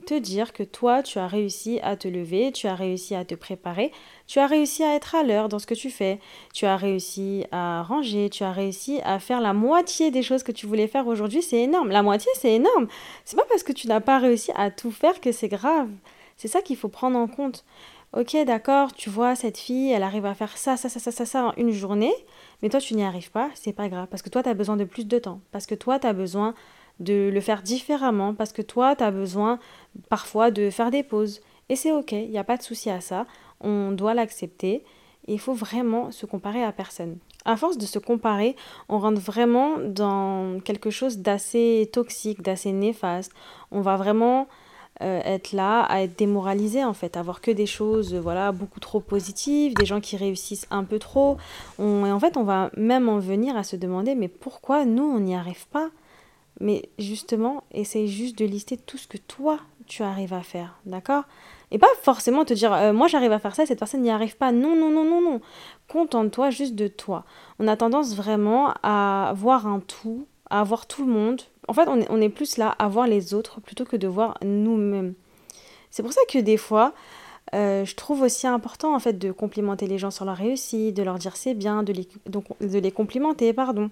te 0.06 0.14
dire 0.18 0.54
que 0.54 0.64
toi, 0.64 1.04
tu 1.04 1.20
as 1.20 1.28
réussi 1.28 1.80
à 1.84 1.98
te 1.98 2.08
lever, 2.08 2.52
tu 2.52 2.68
as 2.68 2.76
réussi 2.76 3.16
à 3.16 3.26
te 3.26 3.36
préparer, 3.36 3.92
tu 4.28 4.40
as 4.40 4.48
réussi 4.48 4.84
à 4.84 4.96
être 4.96 5.16
à 5.16 5.24
l'heure 5.24 5.50
dans 5.50 5.60
ce 5.60 5.68
que 5.68 5.74
tu 5.74 5.90
fais, 5.90 6.20
tu 6.54 6.66
as 6.66 6.78
réussi 6.78 7.46
à 7.52 7.84
ranger, 7.84 8.30
tu 8.30 8.44
as 8.44 8.52
réussi 8.52 9.02
à 9.04 9.20
faire 9.20 9.42
la 9.42 9.54
moitié 9.54 10.12
des 10.12 10.24
choses 10.24 10.44
que 10.44 10.52
tu 10.52 10.68
voulais 10.68 10.88
faire 10.88 11.08
aujourd'hui, 11.08 11.42
c'est 11.42 11.60
énorme. 11.60 11.90
La 11.90 12.04
moitié, 12.04 12.32
c'est 12.36 12.54
énorme. 12.54 12.88
C'est 13.26 13.36
pas 13.36 13.46
parce 13.50 13.64
que 13.64 13.74
tu 13.74 13.88
n'as 13.88 14.00
pas 14.00 14.20
réussi 14.20 14.52
à 14.56 14.72
tout 14.72 14.92
faire 14.92 15.20
que 15.20 15.32
c'est 15.32 15.50
grave. 15.50 15.90
C'est 16.38 16.48
ça 16.48 16.62
qu'il 16.62 16.78
faut 16.78 16.90
prendre 16.90 17.18
en 17.18 17.28
compte. 17.28 17.66
Ok, 18.14 18.38
d'accord, 18.46 18.94
tu 18.94 19.10
vois, 19.10 19.36
cette 19.36 19.58
fille, 19.58 19.92
elle 19.92 20.04
arrive 20.04 20.26
à 20.26 20.34
faire 20.34 20.58
ça, 20.58 20.78
ça, 20.78 20.88
ça, 20.88 21.00
ça, 21.00 21.12
ça, 21.12 21.26
ça 21.26 21.44
en 21.48 21.54
une 21.58 21.72
journée, 21.72 22.14
mais 22.62 22.70
toi, 22.70 22.80
tu 22.80 22.96
n'y 22.96 23.04
arrives 23.04 23.30
pas, 23.30 23.50
c'est 23.56 23.74
pas 23.74 23.90
grave, 23.90 24.08
parce 24.10 24.22
que 24.22 24.30
toi, 24.30 24.42
tu 24.42 24.48
as 24.48 24.54
besoin 24.54 24.78
de 24.78 24.86
plus 24.86 25.06
de 25.06 25.20
temps, 25.20 25.42
parce 25.52 25.66
que 25.66 25.76
toi, 25.76 26.00
tu 26.00 26.08
as 26.08 26.14
besoin 26.14 26.54
de 27.00 27.30
le 27.34 27.42
faire 27.42 27.62
différemment 27.62 28.34
parce 28.34 28.54
que 28.54 28.62
toi, 28.62 28.96
tu 28.96 29.04
as 29.04 29.12
besoin 29.12 29.60
parfois 30.10 30.52
de 30.52 30.70
faire 30.70 30.92
des 30.92 31.04
pauses. 31.04 31.42
Et 31.70 31.76
c'est 31.76 31.92
ok, 31.92 32.12
il 32.12 32.30
n'y 32.30 32.38
a 32.38 32.44
pas 32.44 32.58
de 32.58 32.64
souci 32.64 32.90
à 32.90 33.02
ça, 33.02 33.26
on 33.62 33.92
doit 33.92 34.14
l'accepter. 34.14 34.84
Il 35.28 35.40
faut 35.40 35.54
vraiment 35.54 36.12
se 36.12 36.26
comparer 36.26 36.64
à 36.64 36.72
personne. 36.72 37.18
À 37.46 37.58
force 37.58 37.78
de 37.78 37.86
se 37.86 38.00
comparer, 38.00 38.56
on 38.90 39.00
rentre 39.00 39.20
vraiment 39.20 39.78
dans 39.80 40.60
quelque 40.64 40.90
chose 40.90 41.20
d'assez 41.20 41.90
toxique, 41.92 42.42
d'assez 42.42 42.72
néfaste. 42.72 43.32
On 43.72 43.82
va 43.82 43.98
vraiment 43.98 44.48
euh, 45.02 45.22
être 45.26 45.52
là 45.52 45.82
à 45.82 46.02
être 46.02 46.18
démoralisé 46.18 46.84
en 46.84 46.94
fait, 46.94 47.18
avoir 47.18 47.42
que 47.42 47.52
des 47.52 47.66
choses 47.66 48.16
voilà 48.16 48.52
beaucoup 48.52 48.80
trop 48.80 49.00
positives, 49.00 49.74
des 49.74 49.86
gens 49.86 50.00
qui 50.00 50.16
réussissent 50.16 50.68
un 50.72 50.84
peu 50.84 51.00
trop. 51.00 51.38
et 51.80 51.84
en 51.84 52.20
fait, 52.20 52.38
on 52.38 52.44
va 52.44 52.70
même 52.78 53.10
en 53.10 53.20
venir 53.20 53.58
à 53.58 53.64
se 53.64 53.76
demander 53.76 54.16
mais 54.16 54.28
pourquoi 54.28 54.86
nous 54.86 55.04
on 55.04 55.20
n'y 55.20 55.36
arrive 55.36 55.68
pas? 55.68 55.90
Mais 56.60 56.90
justement, 57.00 57.64
essaye 57.72 58.08
juste 58.08 58.38
de 58.38 58.46
lister 58.46 58.78
tout 58.78 58.98
ce 58.98 59.08
que 59.08 59.18
toi, 59.18 59.60
tu 59.88 60.04
arrives 60.04 60.34
à 60.34 60.42
faire, 60.42 60.80
d'accord? 60.86 61.24
Et 61.72 61.78
pas 61.78 61.88
forcément 62.02 62.46
te 62.46 62.54
dire, 62.54 62.74
euh, 62.74 62.94
moi 62.94 63.08
j'arrive 63.08 63.32
à 63.32 63.40
faire 63.40 63.56
ça 63.56 63.64
et 63.64 63.66
cette 63.66 63.80
personne 63.80 64.02
n'y 64.02 64.12
arrive 64.12 64.38
pas. 64.38 64.52
Non, 64.52 64.76
non, 64.76 64.92
non, 64.92 65.04
non, 65.04 65.22
non. 65.22 65.42
Contente-toi 65.88 66.50
juste 66.50 66.76
de 66.76 66.88
toi. 66.88 67.26
On 67.60 67.68
a 67.68 67.76
tendance 67.76 68.16
vraiment 68.16 68.74
à 68.84 69.34
voir 69.36 69.68
un 69.68 69.80
tout, 69.80 70.28
à 70.50 70.64
voir 70.64 70.88
tout 70.88 71.06
le 71.06 71.12
monde. 71.12 71.42
En 71.68 71.74
fait, 71.74 71.88
on 71.88 72.00
est, 72.00 72.08
on 72.10 72.22
est 72.22 72.30
plus 72.30 72.58
là 72.58 72.70
à 72.80 72.88
voir 72.88 73.08
les 73.08 73.34
autres 73.34 73.60
plutôt 73.62 73.86
que 73.86 73.98
de 73.98 74.08
voir 74.08 74.38
nous-mêmes. 74.44 75.16
C'est 75.90 76.04
pour 76.04 76.14
ça 76.14 76.22
que 76.30 76.40
des 76.40 76.58
fois, 76.58 76.94
euh, 77.54 77.86
je 77.86 77.96
trouve 77.96 78.24
aussi 78.24 78.48
important 78.48 78.96
en 78.96 79.00
fait 79.00 79.18
de 79.18 79.32
complimenter 79.32 79.88
les 79.88 79.98
gens 79.98 80.12
sur 80.12 80.26
leur 80.26 80.38
réussite, 80.38 80.96
de 80.96 81.04
leur 81.04 81.20
dire 81.20 81.36
c'est 81.36 81.54
bien, 81.54 81.84
de 81.84 81.94
les, 81.94 82.08
de 82.26 82.80
les 82.80 82.92
complimenter, 82.92 83.54
pardon. 83.54 83.90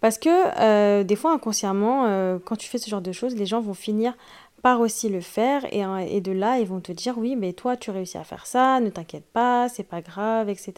Parce 0.00 0.18
que 0.18 0.28
euh, 0.60 1.02
des 1.02 1.16
fois 1.16 1.32
inconsciemment, 1.32 2.06
euh, 2.06 2.38
quand 2.44 2.56
tu 2.56 2.68
fais 2.68 2.78
ce 2.78 2.88
genre 2.88 3.00
de 3.02 3.12
choses, 3.12 3.34
les 3.34 3.46
gens 3.46 3.60
vont 3.60 3.74
finir 3.74 4.14
par 4.62 4.80
aussi 4.80 5.08
le 5.08 5.20
faire 5.20 5.64
et, 5.74 5.82
et, 6.08 6.22
de 6.22 6.32
là 6.32 6.58
ils 6.58 6.66
vont 6.66 6.80
te 6.80 6.90
dire 6.90 7.18
oui 7.18 7.36
mais 7.36 7.52
toi 7.52 7.76
tu 7.76 7.90
réussis 7.90 8.16
à 8.16 8.24
faire 8.24 8.46
ça, 8.46 8.80
ne 8.80 8.88
t'inquiète 8.88 9.26
pas, 9.26 9.68
c'est 9.68 9.82
pas 9.82 10.00
grave, 10.00 10.48
etc. 10.48 10.72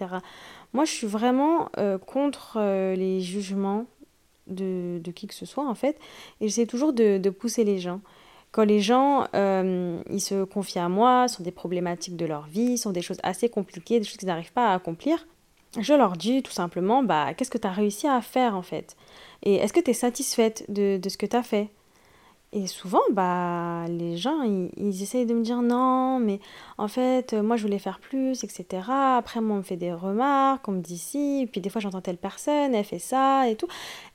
Moi 0.72 0.84
je 0.84 0.90
suis 0.90 1.06
vraiment 1.06 1.68
contre 2.04 2.58
les 2.96 3.20
jugements 3.20 3.86
de, 4.48 5.00
de, 5.04 5.10
qui 5.12 5.28
que 5.28 5.34
ce 5.34 5.46
soit 5.46 5.68
en 5.68 5.76
fait 5.76 6.00
et 6.40 6.48
j'essaie 6.48 6.66
toujours 6.66 6.92
de, 6.92 7.18
de 7.18 7.30
pousser 7.30 7.62
les 7.62 7.78
gens. 7.78 8.00
Quand 8.52 8.64
les 8.64 8.80
gens, 8.80 9.26
euh, 9.34 10.00
ils 10.10 10.20
se 10.20 10.44
confient 10.44 10.78
à 10.78 10.88
moi 10.88 11.28
sur 11.28 11.42
des 11.42 11.50
problématiques 11.50 12.16
de 12.16 12.24
leur 12.24 12.46
vie, 12.46 12.78
sur 12.78 12.92
des 12.92 13.02
choses 13.02 13.18
assez 13.22 13.48
compliquées, 13.48 13.98
des 14.00 14.06
choses 14.06 14.16
qu'ils 14.16 14.28
n'arrivent 14.28 14.52
pas 14.52 14.68
à 14.68 14.74
accomplir, 14.74 15.26
je 15.78 15.92
leur 15.92 16.16
dis 16.16 16.42
tout 16.42 16.52
simplement, 16.52 17.02
bah, 17.02 17.34
qu'est-ce 17.34 17.50
que 17.50 17.58
tu 17.58 17.66
as 17.66 17.72
réussi 17.72 18.06
à 18.06 18.20
faire 18.22 18.56
en 18.56 18.62
fait? 18.62 18.96
Et 19.42 19.56
est-ce 19.56 19.72
que 19.72 19.80
tu 19.80 19.90
es 19.90 19.94
satisfaite 19.94 20.64
de, 20.68 20.96
de 20.96 21.08
ce 21.08 21.18
que 21.18 21.26
tu 21.26 21.36
as 21.36 21.42
fait? 21.42 21.68
Et 22.56 22.66
souvent, 22.68 23.02
bah, 23.12 23.84
les 23.86 24.16
gens, 24.16 24.40
ils, 24.42 25.02
essayent 25.02 25.26
de 25.26 25.34
me 25.34 25.42
dire 25.42 25.60
non, 25.60 26.18
mais 26.18 26.40
en 26.78 26.88
fait, 26.88 27.34
moi, 27.34 27.56
je 27.56 27.62
voulais 27.62 27.78
faire 27.78 28.00
plus, 28.00 28.44
etc. 28.44 28.82
Après, 28.88 29.42
moi, 29.42 29.56
on 29.56 29.58
me 29.58 29.62
fait 29.62 29.76
des 29.76 29.92
remarques, 29.92 30.66
on 30.66 30.72
me 30.72 30.80
dit 30.80 30.96
si, 30.96 31.46
puis 31.52 31.60
des 31.60 31.68
fois, 31.68 31.82
j'entends 31.82 32.00
telle 32.00 32.16
personne, 32.16 32.74
elle 32.74 32.84
fait 32.84 32.98
ça 32.98 33.46
et 33.46 33.56
tout. 33.56 33.66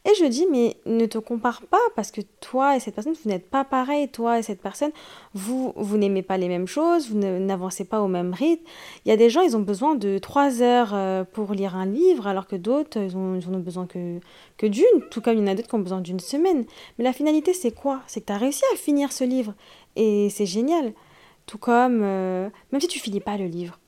Et 0.05 0.15
je 0.19 0.25
dis, 0.25 0.47
mais 0.51 0.77
ne 0.87 1.05
te 1.05 1.19
compare 1.19 1.61
pas, 1.69 1.77
parce 1.95 2.09
que 2.09 2.21
toi 2.39 2.75
et 2.75 2.79
cette 2.79 2.95
personne, 2.95 3.13
vous 3.23 3.29
n'êtes 3.29 3.47
pas 3.47 3.63
pareil. 3.63 4.09
Toi 4.09 4.39
et 4.39 4.41
cette 4.41 4.59
personne, 4.59 4.91
vous, 5.35 5.71
vous 5.75 5.97
n'aimez 5.97 6.23
pas 6.23 6.37
les 6.37 6.47
mêmes 6.47 6.65
choses, 6.65 7.11
vous 7.11 7.19
n'avancez 7.19 7.85
pas 7.85 8.01
au 8.01 8.07
même 8.07 8.33
rythme. 8.33 8.63
Il 9.05 9.09
y 9.09 9.11
a 9.11 9.17
des 9.17 9.29
gens, 9.29 9.41
ils 9.41 9.55
ont 9.55 9.61
besoin 9.61 9.93
de 9.93 10.17
trois 10.17 10.63
heures 10.63 10.95
euh, 10.95 11.23
pour 11.23 11.53
lire 11.53 11.75
un 11.75 11.85
livre, 11.85 12.25
alors 12.25 12.47
que 12.47 12.55
d'autres, 12.55 12.97
ils 12.97 13.11
ils 13.11 13.49
ont 13.49 13.59
besoin 13.59 13.85
que, 13.85 14.19
que 14.61 14.67
d'une, 14.67 14.85
tout 15.09 15.21
comme 15.21 15.37
il 15.37 15.39
y 15.39 15.43
en 15.43 15.47
a 15.47 15.55
d'autres 15.55 15.67
qui 15.67 15.73
ont 15.73 15.79
besoin 15.79 16.01
d'une 16.01 16.19
semaine. 16.19 16.65
Mais 16.97 17.03
la 17.03 17.13
finalité, 17.13 17.51
c'est 17.51 17.71
quoi? 17.71 18.01
C'est 18.05 18.21
que 18.21 18.27
tu 18.27 18.33
as 18.33 18.37
réussi 18.37 18.61
à 18.71 18.77
finir 18.77 19.11
ce 19.11 19.23
livre. 19.23 19.55
Et 19.95 20.29
c'est 20.29 20.45
génial. 20.45 20.93
Tout 21.47 21.57
comme, 21.57 22.01
euh, 22.03 22.47
même 22.71 22.79
si 22.79 22.87
tu 22.87 22.99
finis 22.99 23.21
pas 23.21 23.37
le 23.37 23.47
livre, 23.47 23.79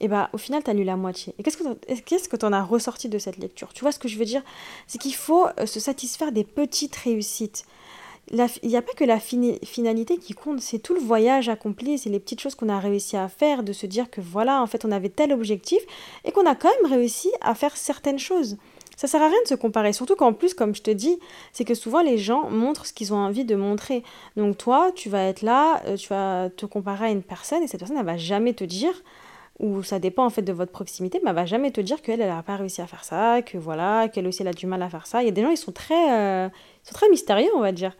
et 0.00 0.06
eh 0.06 0.08
bah, 0.08 0.30
au 0.32 0.38
final, 0.38 0.64
tu 0.64 0.70
as 0.70 0.74
lu 0.74 0.82
la 0.82 0.96
moitié. 0.96 1.32
Et 1.38 1.42
qu'est-ce 1.44 2.28
que 2.28 2.36
tu 2.36 2.46
en 2.46 2.52
as 2.52 2.62
ressorti 2.64 3.08
de 3.08 3.18
cette 3.18 3.36
lecture? 3.36 3.72
Tu 3.72 3.82
vois 3.82 3.92
ce 3.92 4.00
que 4.00 4.08
je 4.08 4.18
veux 4.18 4.24
dire? 4.24 4.42
C'est 4.88 4.98
qu'il 4.98 5.14
faut 5.14 5.46
euh, 5.60 5.66
se 5.66 5.78
satisfaire 5.78 6.32
des 6.32 6.42
petites 6.42 6.96
réussites. 6.96 7.64
Il 8.32 8.68
n'y 8.68 8.76
a 8.76 8.82
pas 8.82 8.94
que 8.94 9.04
la 9.04 9.20
finalité 9.20 10.16
qui 10.16 10.32
compte, 10.32 10.60
c'est 10.60 10.78
tout 10.78 10.94
le 10.94 11.00
voyage 11.00 11.48
accompli, 11.50 11.98
c'est 11.98 12.08
les 12.08 12.18
petites 12.18 12.40
choses 12.40 12.54
qu'on 12.54 12.70
a 12.70 12.80
réussi 12.80 13.16
à 13.16 13.28
faire, 13.28 13.62
de 13.62 13.72
se 13.72 13.84
dire 13.84 14.10
que 14.10 14.20
voilà, 14.20 14.62
en 14.62 14.66
fait, 14.66 14.84
on 14.84 14.90
avait 14.90 15.10
tel 15.10 15.32
objectif 15.32 15.82
et 16.24 16.32
qu'on 16.32 16.46
a 16.46 16.54
quand 16.54 16.70
même 16.82 16.90
réussi 16.90 17.30
à 17.42 17.54
faire 17.54 17.76
certaines 17.76 18.18
choses. 18.18 18.56
Ça 18.96 19.08
sert 19.08 19.22
à 19.22 19.28
rien 19.28 19.42
de 19.42 19.48
se 19.48 19.54
comparer, 19.54 19.92
surtout 19.92 20.16
qu'en 20.16 20.32
plus, 20.32 20.54
comme 20.54 20.74
je 20.74 20.82
te 20.82 20.90
dis, 20.90 21.18
c'est 21.52 21.64
que 21.64 21.74
souvent 21.74 22.02
les 22.02 22.18
gens 22.18 22.50
montrent 22.50 22.86
ce 22.86 22.92
qu'ils 22.92 23.12
ont 23.14 23.16
envie 23.16 23.44
de 23.44 23.54
montrer. 23.54 24.02
Donc 24.36 24.58
toi, 24.58 24.92
tu 24.94 25.08
vas 25.08 25.24
être 25.24 25.42
là, 25.42 25.82
euh, 25.86 25.96
tu 25.96 26.08
vas 26.08 26.50
te 26.50 26.66
comparer 26.66 27.06
à 27.06 27.10
une 27.10 27.22
personne 27.22 27.62
et 27.62 27.66
cette 27.66 27.80
personne, 27.80 27.96
elle 27.96 28.04
va 28.04 28.16
jamais 28.16 28.52
te 28.52 28.64
dire, 28.64 29.02
ou 29.58 29.82
ça 29.82 29.98
dépend 29.98 30.24
en 30.24 30.30
fait 30.30 30.42
de 30.42 30.52
votre 30.52 30.72
proximité, 30.72 31.20
mais 31.22 31.30
elle 31.30 31.36
va 31.36 31.46
jamais 31.46 31.70
te 31.70 31.80
dire 31.80 32.02
qu'elle, 32.02 32.20
elle 32.20 32.28
n'a 32.28 32.42
pas 32.42 32.56
réussi 32.56 32.80
à 32.82 32.86
faire 32.86 33.04
ça, 33.04 33.42
que 33.42 33.58
voilà, 33.58 34.08
qu'elle 34.08 34.26
aussi, 34.26 34.42
elle 34.42 34.48
a 34.48 34.52
du 34.52 34.66
mal 34.66 34.82
à 34.82 34.90
faire 34.90 35.06
ça. 35.06 35.22
Il 35.22 35.26
y 35.26 35.28
a 35.28 35.32
des 35.32 35.42
gens, 35.42 35.50
ils 35.50 35.56
sont 35.56 35.72
très, 35.72 36.12
euh, 36.12 36.48
sont 36.82 36.94
très 36.94 37.08
mystérieux, 37.08 37.50
on 37.54 37.60
va 37.60 37.72
dire. 37.72 37.96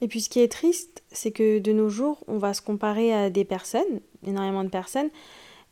Et 0.00 0.08
puis 0.08 0.20
ce 0.20 0.30
qui 0.30 0.40
est 0.40 0.50
triste, 0.50 1.02
c'est 1.12 1.30
que 1.30 1.58
de 1.58 1.72
nos 1.72 1.88
jours, 1.88 2.24
on 2.26 2.38
va 2.38 2.54
se 2.54 2.62
comparer 2.62 3.12
à 3.12 3.28
des 3.28 3.44
personnes, 3.44 4.00
énormément 4.26 4.64
de 4.64 4.70
personnes, 4.70 5.10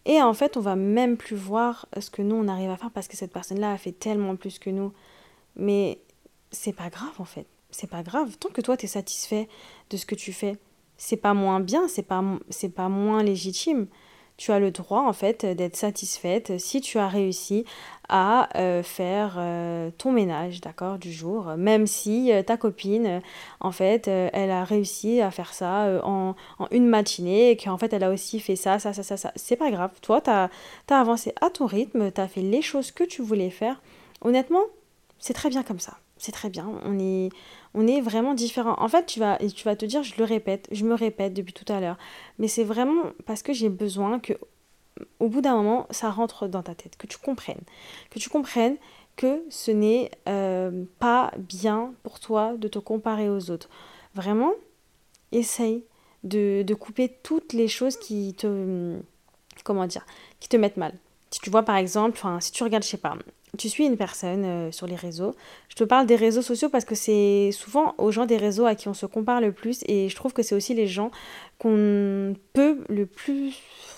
et 0.08 0.22
en 0.22 0.32
fait, 0.32 0.56
on 0.56 0.60
va 0.60 0.74
même 0.74 1.18
plus 1.18 1.36
voir 1.36 1.86
ce 2.00 2.10
que 2.10 2.22
nous, 2.22 2.34
on 2.34 2.48
arrive 2.48 2.70
à 2.70 2.78
faire 2.78 2.90
parce 2.90 3.08
que 3.08 3.16
cette 3.16 3.30
personne-là 3.30 3.72
a 3.72 3.76
fait 3.76 3.92
tellement 3.92 4.36
plus 4.36 4.58
que 4.58 4.70
nous. 4.70 4.90
Mais 5.54 6.00
c'est 6.50 6.72
pas 6.72 6.88
grave, 6.88 7.12
en 7.18 7.26
fait. 7.26 7.46
C'est 7.70 7.90
pas 7.90 8.02
grave. 8.02 8.38
Tant 8.38 8.48
que 8.48 8.62
toi, 8.62 8.78
tu 8.78 8.86
es 8.86 8.88
satisfait 8.88 9.48
de 9.90 9.98
ce 9.98 10.06
que 10.06 10.14
tu 10.14 10.32
fais, 10.32 10.56
c'est 10.96 11.18
pas 11.18 11.34
moins 11.34 11.60
bien, 11.60 11.88
c'est 11.88 12.02
pas, 12.02 12.24
c'est 12.48 12.70
pas 12.70 12.88
moins 12.88 13.22
légitime 13.22 13.86
tu 14.38 14.52
as 14.52 14.60
le 14.60 14.70
droit 14.70 15.02
en 15.02 15.12
fait 15.12 15.44
d'être 15.44 15.76
satisfaite 15.76 16.58
si 16.58 16.80
tu 16.80 16.98
as 16.98 17.08
réussi 17.08 17.66
à 18.08 18.48
euh, 18.56 18.82
faire 18.82 19.34
euh, 19.36 19.90
ton 19.98 20.12
ménage, 20.12 20.62
d'accord, 20.62 20.98
du 20.98 21.12
jour, 21.12 21.44
même 21.58 21.86
si 21.86 22.32
euh, 22.32 22.42
ta 22.42 22.56
copine, 22.56 23.20
en 23.60 23.72
fait, 23.72 24.08
elle 24.08 24.50
a 24.50 24.64
réussi 24.64 25.20
à 25.20 25.30
faire 25.30 25.52
ça 25.52 26.00
en, 26.04 26.34
une 26.70 26.86
matinée 26.86 27.50
et 27.50 27.56
qu'en 27.56 27.76
fait, 27.76 27.92
elle 27.92 28.04
a 28.04 28.10
aussi 28.10 28.40
fait 28.40 28.56
ça, 28.56 28.78
ça, 28.78 28.94
ça, 28.94 29.02
ça, 29.02 29.18
ça. 29.18 29.32
C'est 29.36 29.56
pas 29.56 29.70
grave, 29.70 29.90
toi, 30.00 30.22
tu 30.22 30.30
as, 30.30 30.48
as, 30.88 31.00
avancé 31.00 31.34
à 31.42 31.50
ton 31.50 31.66
rythme, 31.66 32.10
tu 32.10 32.20
as 32.20 32.28
fait 32.28 32.40
les 32.40 32.62
choses 32.62 32.92
que 32.92 33.04
tu 33.04 33.20
voulais 33.20 33.50
faire. 33.50 33.82
Honnêtement, 34.22 34.62
c'est 35.18 35.34
très 35.34 35.50
bien 35.50 35.62
comme 35.62 35.80
ça. 35.80 35.98
C'est 36.16 36.32
très 36.32 36.50
bien. 36.50 36.68
On 36.84 36.98
est, 36.98 37.30
on 37.78 37.86
est 37.86 38.00
vraiment 38.00 38.34
différents. 38.34 38.74
En 38.78 38.88
fait, 38.88 39.06
tu 39.06 39.20
vas, 39.20 39.38
tu 39.38 39.64
vas 39.64 39.76
te 39.76 39.86
dire, 39.86 40.02
je 40.02 40.16
le 40.18 40.24
répète, 40.24 40.66
je 40.72 40.84
me 40.84 40.94
répète 40.94 41.32
depuis 41.32 41.52
tout 41.52 41.72
à 41.72 41.78
l'heure, 41.78 41.96
mais 42.40 42.48
c'est 42.48 42.64
vraiment 42.64 43.12
parce 43.24 43.44
que 43.44 43.52
j'ai 43.52 43.68
besoin 43.68 44.18
que, 44.18 44.32
au 45.20 45.28
bout 45.28 45.40
d'un 45.40 45.54
moment, 45.54 45.86
ça 45.90 46.10
rentre 46.10 46.48
dans 46.48 46.64
ta 46.64 46.74
tête, 46.74 46.96
que 46.96 47.06
tu 47.06 47.18
comprennes, 47.18 47.62
que 48.10 48.18
tu 48.18 48.28
comprennes 48.30 48.76
que 49.14 49.44
ce 49.48 49.70
n'est 49.70 50.10
euh, 50.28 50.84
pas 50.98 51.30
bien 51.38 51.94
pour 52.02 52.18
toi 52.18 52.54
de 52.56 52.66
te 52.66 52.80
comparer 52.80 53.30
aux 53.30 53.48
autres. 53.52 53.68
Vraiment, 54.12 54.52
essaye 55.30 55.84
de, 56.24 56.64
de 56.64 56.74
couper 56.74 57.16
toutes 57.22 57.52
les 57.52 57.68
choses 57.68 57.96
qui 57.96 58.34
te, 58.34 58.96
comment 59.62 59.86
dire, 59.86 60.04
qui 60.40 60.48
te 60.48 60.56
mettent 60.56 60.78
mal. 60.78 60.94
Si 61.30 61.38
tu 61.38 61.50
vois 61.50 61.62
par 61.62 61.76
exemple, 61.76 62.18
si 62.40 62.50
tu 62.50 62.64
regardes, 62.64 62.82
je 62.82 62.88
sais 62.88 62.96
pas, 62.96 63.16
tu 63.56 63.68
suis 63.68 63.86
une 63.86 63.96
personne 63.96 64.44
euh, 64.44 64.72
sur 64.72 64.86
les 64.86 64.94
réseaux. 64.94 65.34
Je 65.68 65.74
te 65.74 65.84
parle 65.84 66.06
des 66.06 66.16
réseaux 66.16 66.42
sociaux 66.42 66.68
parce 66.68 66.84
que 66.84 66.94
c'est 66.94 67.50
souvent 67.52 67.94
aux 67.98 68.10
gens 68.10 68.26
des 68.26 68.36
réseaux 68.36 68.66
à 68.66 68.74
qui 68.74 68.88
on 68.88 68.94
se 68.94 69.06
compare 69.06 69.40
le 69.40 69.52
plus 69.52 69.82
et 69.86 70.08
je 70.08 70.16
trouve 70.16 70.32
que 70.32 70.42
c'est 70.42 70.54
aussi 70.54 70.74
les 70.74 70.86
gens 70.86 71.10
qu'on 71.58 72.34
peut 72.52 72.84
le 72.88 73.06
plus 73.06 73.56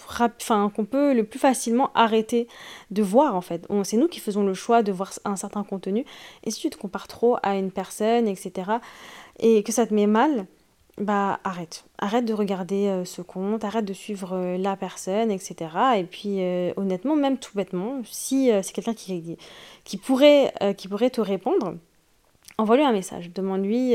enfin 0.09 0.73
qu'on 0.75 0.85
peut 0.85 1.15
le 1.15 1.25
plus 1.25 1.39
facilement 1.39 1.93
arrêter 1.95 2.49
de 2.91 3.03
voir 3.03 3.35
en 3.35 3.41
fait. 3.41 3.67
C'est 3.85 3.97
nous 3.97 4.09
qui 4.09 4.21
faisons 4.21 4.45
le 4.45 4.55
choix 4.55 4.83
de 4.83 4.93
voir 4.93 5.13
un 5.25 5.37
certain 5.37 5.65
contenu 5.65 6.05
et 6.45 6.51
si 6.51 6.61
tu 6.61 6.71
te 6.71 6.77
compares 6.77 7.09
trop 7.09 7.37
à 7.43 7.57
une 7.57 7.71
personne, 7.71 8.29
etc. 8.29 8.73
et 9.39 9.63
que 9.63 9.73
ça 9.73 9.87
te 9.87 9.95
met 9.95 10.07
mal, 10.07 10.47
bah 10.99 11.41
arrête. 11.45 11.85
Arrête 11.99 12.25
de 12.25 12.35
regarder 12.35 12.87
euh, 12.89 13.05
ce 13.05 13.23
compte, 13.23 13.65
arrête 13.65 13.85
de 13.85 13.93
suivre 13.93 14.35
euh, 14.35 14.59
la 14.59 14.77
personne, 14.77 15.31
etc. 15.31 15.71
Et 15.97 16.05
puis 16.05 16.37
euh, 16.41 16.73
honnêtement, 16.77 17.17
même 17.17 17.39
tout 17.39 17.53
bêtement, 17.55 18.03
si 18.05 18.51
c'est 18.63 18.73
quelqu'un 18.73 18.95
qui, 18.95 19.37
qui, 19.85 19.97
pourrait, 19.97 20.53
qui 20.77 20.89
pourrait 20.89 21.11
te 21.11 21.21
répondre, 21.21 21.75
envoie-lui 22.59 22.85
un 22.85 22.93
message. 22.93 23.31
Demande-lui 23.33 23.95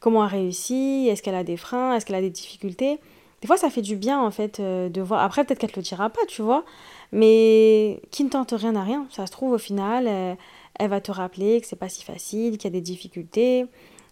comment 0.00 0.24
elle 0.24 0.26
a 0.26 0.28
réussi, 0.28 1.08
est-ce 1.10 1.22
qu'elle 1.22 1.34
a 1.34 1.44
des 1.44 1.56
freins, 1.56 1.94
est-ce 1.94 2.06
qu'elle 2.06 2.16
a 2.16 2.20
des 2.20 2.30
difficultés. 2.30 2.98
Des 3.40 3.46
fois, 3.48 3.56
ça 3.56 3.70
fait 3.70 3.82
du 3.82 3.96
bien 3.96 4.20
en 4.20 4.30
fait 4.30 4.60
de 4.60 5.00
voir. 5.00 5.22
Après, 5.22 5.44
peut-être 5.44 5.58
qu'elle 5.58 5.72
te 5.72 5.80
le 5.80 5.84
dira 5.84 6.10
pas, 6.10 6.24
tu 6.28 6.42
vois. 6.42 6.64
Mais 7.10 8.00
qui 8.10 8.24
ne 8.24 8.30
tente 8.30 8.52
rien 8.52 8.74
à 8.76 8.82
rien. 8.82 9.06
Ça 9.10 9.26
se 9.26 9.32
trouve, 9.32 9.52
au 9.52 9.58
final, 9.58 10.36
elle 10.78 10.88
va 10.88 11.00
te 11.00 11.12
rappeler 11.12 11.60
que 11.60 11.66
c'est 11.66 11.76
pas 11.76 11.88
si 11.88 12.04
facile, 12.04 12.56
qu'il 12.56 12.64
y 12.64 12.72
a 12.72 12.78
des 12.78 12.80
difficultés. 12.80 13.66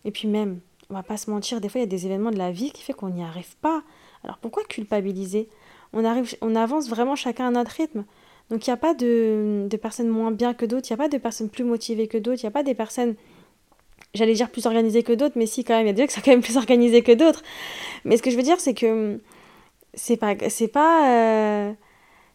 Et 0.05 0.11
puis 0.11 0.29
même, 0.29 0.61
on 0.90 0.94
va 0.94 1.02
pas 1.02 1.16
se 1.16 1.30
mentir, 1.30 1.61
des 1.61 1.68
fois 1.68 1.80
il 1.80 1.85
y 1.85 1.87
a 1.87 1.90
des 1.90 2.06
événements 2.06 2.30
de 2.30 2.38
la 2.38 2.50
vie 2.50 2.70
qui 2.73 2.82
fait 2.82 2.92
qu'on 2.92 3.11
n'y 3.11 3.23
arrive 3.23 3.56
pas. 3.56 3.82
Alors 4.25 4.38
pourquoi 4.38 4.64
culpabiliser? 4.64 5.49
On, 5.92 6.04
arrive, 6.04 6.35
on 6.40 6.54
avance 6.54 6.88
vraiment 6.88 7.16
chacun 7.16 7.49
à 7.49 7.50
notre 7.50 7.73
rythme. 7.73 8.04
Donc 8.50 8.66
il 8.66 8.70
n'y 8.70 8.75
a 8.75 8.76
pas 8.76 8.94
de, 8.94 9.68
personnes 9.80 10.09
moins 10.09 10.32
bien 10.32 10.54
que 10.54 10.66
d'autres, 10.66 10.88
il 10.90 10.92
n'y 10.92 11.00
a 11.00 11.04
pas 11.04 11.09
de 11.09 11.18
personnes 11.18 11.49
plus 11.49 11.64
motivées 11.64 12.09
que 12.09 12.18
d'autres, 12.18 12.42
il 12.42 12.47
n'y 12.47 12.49
a 12.49 12.52
pas 12.52 12.64
des 12.64 12.75
personnes, 12.75 13.14
j'allais 14.12 14.35
dire 14.35 14.50
plus 14.50 14.66
organisées 14.66 15.04
que 15.04 15.12
d'autres, 15.12 15.35
mais 15.37 15.47
si 15.47 15.62
quand 15.62 15.75
même, 15.75 15.87
il 15.87 15.88
y 15.88 15.90
a 15.90 15.92
des 15.92 16.02
gens 16.02 16.09
qui 16.09 16.14
sont 16.14 16.20
quand 16.25 16.32
même 16.32 16.42
plus 16.42 16.56
organisés 16.56 17.02
que 17.02 17.12
d'autres. 17.12 17.42
Mais 18.04 18.16
ce 18.16 18.23
que 18.23 18.30
je 18.30 18.37
veux 18.37 18.42
dire, 18.42 18.61
c'est 18.61 18.75
que 18.75 19.20
c'est 19.94 20.16
pas, 20.16 20.35
c'est 20.49 20.68
pas, 20.68 21.11
euh, 21.11 21.73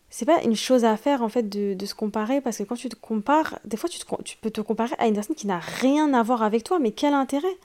c'est 0.09 0.25
pas 0.25 0.41
une 0.43 0.55
chose 0.55 0.85
à 0.85 0.95
faire 0.95 1.21
en 1.21 1.29
fait 1.29 1.49
de, 1.49 1.85
se 1.85 1.93
comparer 1.93 2.39
parce 2.39 2.59
que 2.59 2.63
quand 2.63 2.75
tu 2.75 2.87
te 2.87 2.95
compares, 2.95 3.59
des 3.65 3.75
fois 3.75 3.89
tu 3.89 4.37
peux 4.37 4.51
te 4.51 4.61
comparer 4.61 4.95
à 4.97 5.07
une 5.07 5.15
personne 5.15 5.35
qui 5.35 5.47
n'a 5.47 5.59
rien 5.59 6.13
à 6.13 6.23
voir 6.23 6.43
avec 6.43 6.63
toi, 6.63 6.79
mais 6.79 6.91
quel 6.91 7.13
intérêt? 7.13 7.57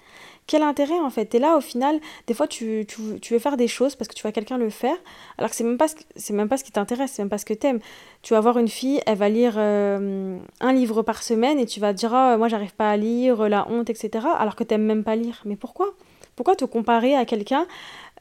Quel 0.50 0.62
intérêt 0.62 0.98
en 0.98 1.10
fait 1.10 1.26
T'es 1.26 1.38
là 1.38 1.56
au 1.56 1.60
final, 1.60 2.00
des 2.26 2.34
fois 2.34 2.48
tu, 2.48 2.84
tu, 2.84 3.32
veux 3.32 3.38
faire 3.38 3.56
des 3.56 3.68
choses 3.68 3.94
parce 3.94 4.08
que 4.08 4.14
tu 4.14 4.22
vois 4.22 4.32
quelqu'un 4.32 4.58
le 4.58 4.68
faire, 4.68 4.96
alors 5.38 5.48
que 5.48 5.54
c'est 5.54 5.62
même 5.62 5.78
pas 5.78 5.86
ce, 5.86 6.32
même 6.32 6.48
pas 6.48 6.56
ce 6.56 6.64
qui 6.64 6.72
t'intéresse, 6.72 7.12
c'est 7.14 7.22
même 7.22 7.28
pas 7.28 7.38
ce 7.38 7.44
que 7.44 7.54
t'aimes. 7.54 7.78
Tu 8.22 8.34
vas 8.34 8.40
voir 8.40 8.58
une 8.58 8.66
fille, 8.66 9.00
elle 9.06 9.16
va 9.16 9.28
lire 9.28 9.54
euh, 9.58 10.36
un 10.58 10.72
livre 10.72 11.02
par 11.02 11.22
semaine 11.22 11.60
et 11.60 11.66
tu 11.66 11.78
vas 11.78 11.94
te 11.94 11.98
dire 11.98 12.10
oh, 12.12 12.36
moi 12.36 12.48
j'arrive 12.48 12.74
pas 12.74 12.90
à 12.90 12.96
lire, 12.96 13.48
la 13.48 13.68
honte, 13.70 13.90
etc. 13.90 14.26
Alors 14.36 14.56
que 14.56 14.64
t'aimes 14.64 14.82
même 14.82 15.04
pas 15.04 15.14
lire. 15.14 15.40
Mais 15.44 15.54
pourquoi? 15.54 15.94
Pourquoi 16.34 16.56
te 16.56 16.64
comparer 16.64 17.14
à 17.14 17.24
quelqu'un 17.24 17.68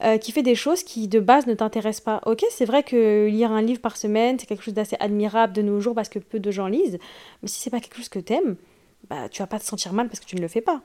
euh, 0.04 0.16
qui 0.16 0.30
fait 0.30 0.44
des 0.44 0.54
choses 0.54 0.84
qui 0.84 1.08
de 1.08 1.18
base 1.18 1.48
ne 1.48 1.54
t'intéressent 1.54 2.04
pas? 2.04 2.20
Ok, 2.26 2.44
c'est 2.50 2.64
vrai 2.64 2.84
que 2.84 3.26
lire 3.26 3.50
un 3.50 3.60
livre 3.60 3.80
par 3.80 3.96
semaine 3.96 4.38
c'est 4.38 4.46
quelque 4.46 4.62
chose 4.62 4.74
d'assez 4.74 4.96
admirable 5.00 5.52
de 5.52 5.62
nos 5.62 5.80
jours 5.80 5.96
parce 5.96 6.08
que 6.08 6.20
peu 6.20 6.38
de 6.38 6.50
gens 6.52 6.68
lisent, 6.68 7.00
mais 7.42 7.48
si 7.48 7.60
c'est 7.60 7.70
pas 7.70 7.80
quelque 7.80 7.96
chose 7.96 8.08
que 8.08 8.20
t'aimes, 8.20 8.54
bah 9.08 9.28
tu 9.28 9.42
vas 9.42 9.48
pas 9.48 9.58
te 9.58 9.64
sentir 9.64 9.92
mal 9.92 10.06
parce 10.06 10.20
que 10.20 10.26
tu 10.26 10.36
ne 10.36 10.40
le 10.40 10.48
fais 10.48 10.60
pas. 10.60 10.80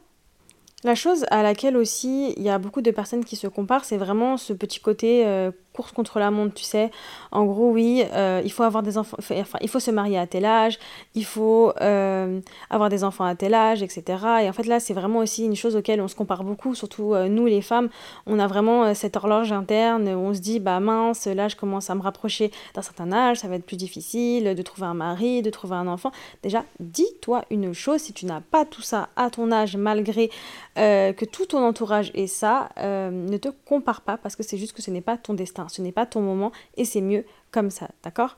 La 0.86 0.94
chose 0.94 1.26
à 1.32 1.42
laquelle 1.42 1.78
aussi 1.78 2.36
il 2.38 2.44
y 2.44 2.50
a 2.50 2.60
beaucoup 2.60 2.84
de 2.84 2.92
personnes 2.92 3.26
qui 3.26 3.36
se 3.36 3.48
comparent, 3.48 3.84
c'est 3.84 3.98
vraiment 3.98 4.38
ce 4.38 4.54
petit 4.54 4.80
côté 4.80 5.26
euh, 5.26 5.50
course 5.76 5.92
contre 5.92 6.20
la 6.20 6.32
montre, 6.32 6.54
tu 6.54 6.64
sais. 6.64 6.90
En 7.32 7.44
gros, 7.46 7.70
oui, 7.70 8.04
euh, 8.14 8.42
il 8.44 8.52
faut 8.52 8.64
avoir 8.64 8.82
des 8.82 8.98
enfants, 8.98 9.18
enfin, 9.20 9.60
il 9.62 9.70
faut 9.70 9.80
se 9.80 9.92
marier 9.92 10.18
à 10.18 10.26
tel 10.26 10.46
âge, 10.46 10.80
il 11.14 11.26
faut 11.26 11.74
euh, 11.82 12.40
avoir 12.70 12.90
des 12.90 13.04
enfants 13.04 13.26
à 13.26 13.36
tel 13.36 13.54
âge, 13.54 13.84
etc. 13.84 14.04
Et 14.44 14.50
en 14.50 14.54
fait, 14.54 14.66
là, 14.66 14.80
c'est 14.80 14.94
vraiment 14.94 15.20
aussi 15.20 15.46
une 15.46 15.56
chose 15.56 15.76
auquel 15.76 16.00
on 16.02 16.08
se 16.08 16.16
compare 16.16 16.44
beaucoup, 16.44 16.74
surtout 16.76 17.14
euh, 17.14 17.28
nous, 17.28 17.46
les 17.46 17.62
femmes. 17.62 17.90
On 18.26 18.40
a 18.40 18.48
vraiment 18.48 18.94
cette 18.94 19.18
horloge 19.18 19.52
interne 19.52 20.08
où 20.08 20.20
on 20.30 20.34
se 20.34 20.40
dit, 20.40 20.60
bah 20.60 20.80
mince, 20.80 21.28
là, 21.28 21.48
je 21.48 21.56
commence 21.56 21.90
à 21.90 21.96
me 21.96 22.02
rapprocher 22.02 22.52
d'un 22.74 22.82
certain 22.82 23.12
âge, 23.12 23.38
ça 23.38 23.48
va 23.48 23.56
être 23.56 23.66
plus 23.66 23.78
difficile 23.78 24.56
de 24.56 24.62
trouver 24.62 24.88
un 24.88 24.94
mari, 24.94 25.42
de 25.42 25.50
trouver 25.50 25.76
un 25.76 25.88
enfant. 25.88 26.12
Déjà, 26.42 26.64
dis-toi 26.80 27.44
une 27.52 27.74
chose, 27.74 28.00
si 28.00 28.14
tu 28.14 28.26
n'as 28.26 28.42
pas 28.42 28.64
tout 28.66 28.82
ça 28.82 29.10
à 29.18 29.30
ton 29.30 29.52
âge, 29.52 29.76
malgré 29.76 30.30
que 30.76 31.26
tout 31.26 31.46
ton 31.46 31.66
entourage 31.66 32.12
ait 32.14 32.28
ça, 32.28 32.70
ne 32.78 33.38
te 33.38 33.50
compare 33.66 34.02
pas 34.02 34.18
parce 34.18 34.36
que 34.36 34.44
c'est 34.44 34.58
juste 34.58 34.74
que 34.74 34.82
ce 34.82 34.92
n'est 34.92 35.02
pas 35.02 35.18
ton 35.18 35.34
destin 35.34 35.65
ce 35.70 35.82
n'est 35.82 35.92
pas 35.92 36.06
ton 36.06 36.22
moment 36.22 36.52
et 36.78 36.86
c'est 36.86 37.02
mieux 37.02 37.26
comme 37.52 37.70
ça, 37.70 37.90
d'accord? 38.04 38.38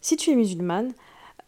Si 0.00 0.16
tu 0.16 0.30
es 0.30 0.34
musulmane, 0.34 0.92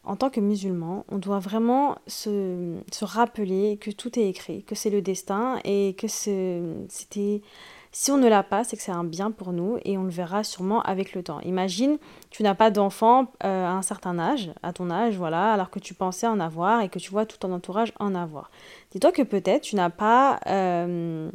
en 0.04 0.16
tant 0.16 0.30
que 0.30 0.40
musulman, 0.40 1.04
on 1.10 1.18
doit 1.18 1.38
vraiment 1.38 1.98
se, 2.06 2.76
se 2.90 3.04
rappeler 3.04 3.76
que 3.78 3.90
tout 3.90 4.18
est 4.18 4.26
écrit, 4.26 4.62
que 4.62 4.74
c'est 4.74 4.90
le 4.90 5.02
destin 5.02 5.60
et 5.64 5.94
que 5.98 6.08
c'était... 6.08 7.42
Si 7.90 8.10
on 8.10 8.18
ne 8.18 8.28
l'a 8.28 8.42
pas, 8.42 8.64
c'est 8.64 8.76
que 8.76 8.82
c'est 8.82 8.92
un 8.92 9.04
bien 9.04 9.30
pour 9.30 9.52
nous 9.52 9.78
et 9.84 9.96
on 9.98 10.04
le 10.04 10.10
verra 10.10 10.44
sûrement 10.44 10.82
avec 10.82 11.14
le 11.14 11.22
temps. 11.22 11.40
Imagine, 11.40 11.98
tu 12.30 12.42
n'as 12.42 12.54
pas 12.54 12.70
d'enfant 12.70 13.32
euh, 13.44 13.66
à 13.66 13.70
un 13.70 13.82
certain 13.82 14.18
âge, 14.18 14.50
à 14.62 14.72
ton 14.72 14.90
âge, 14.90 15.16
voilà, 15.16 15.52
alors 15.52 15.70
que 15.70 15.78
tu 15.78 15.94
pensais 15.94 16.26
en 16.26 16.38
avoir 16.38 16.82
et 16.82 16.88
que 16.88 16.98
tu 16.98 17.10
vois 17.10 17.26
tout 17.26 17.38
ton 17.38 17.52
entourage 17.52 17.92
en 17.98 18.14
avoir. 18.14 18.50
Dis-toi 18.92 19.12
que 19.12 19.22
peut-être 19.22 19.62
tu 19.62 19.76
n'as 19.76 19.90
pas... 19.90 20.38
Euh, 20.46 21.30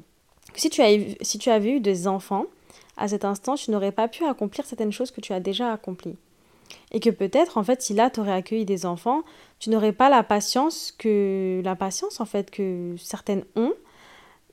si 0.56 0.70
tu, 0.70 0.82
as, 0.82 0.90
si 1.22 1.40
tu 1.40 1.50
avais 1.50 1.72
eu 1.72 1.80
des 1.80 2.08
enfants, 2.08 2.46
à 2.98 3.08
cet 3.08 3.26
instant, 3.26 3.56
tu 3.56 3.72
n'aurais 3.72 3.92
pas 3.92 4.08
pu 4.08 4.26
accomplir 4.26 4.66
certaines 4.66 4.92
choses 4.92 5.12
que 5.12 5.22
tu 5.22 5.34
as 5.34 5.40
déjà 5.40 5.72
accomplies. 5.72 6.18
Et 6.92 7.00
que 7.00 7.10
peut-être, 7.10 7.58
en 7.58 7.64
fait, 7.64 7.82
si 7.82 7.94
là, 7.94 8.10
tu 8.10 8.20
aurais 8.20 8.34
accueilli 8.34 8.66
des 8.66 8.86
enfants, 8.86 9.24
tu 9.60 9.70
n'aurais 9.70 9.92
pas 9.92 10.10
la 10.10 10.24
patience 10.24 10.94
que 10.98 11.62
la 11.64 11.76
patience, 11.76 12.20
en 12.20 12.26
fait, 12.26 12.52
que 12.52 12.96
certaines 12.98 13.44
ont. 13.56 13.74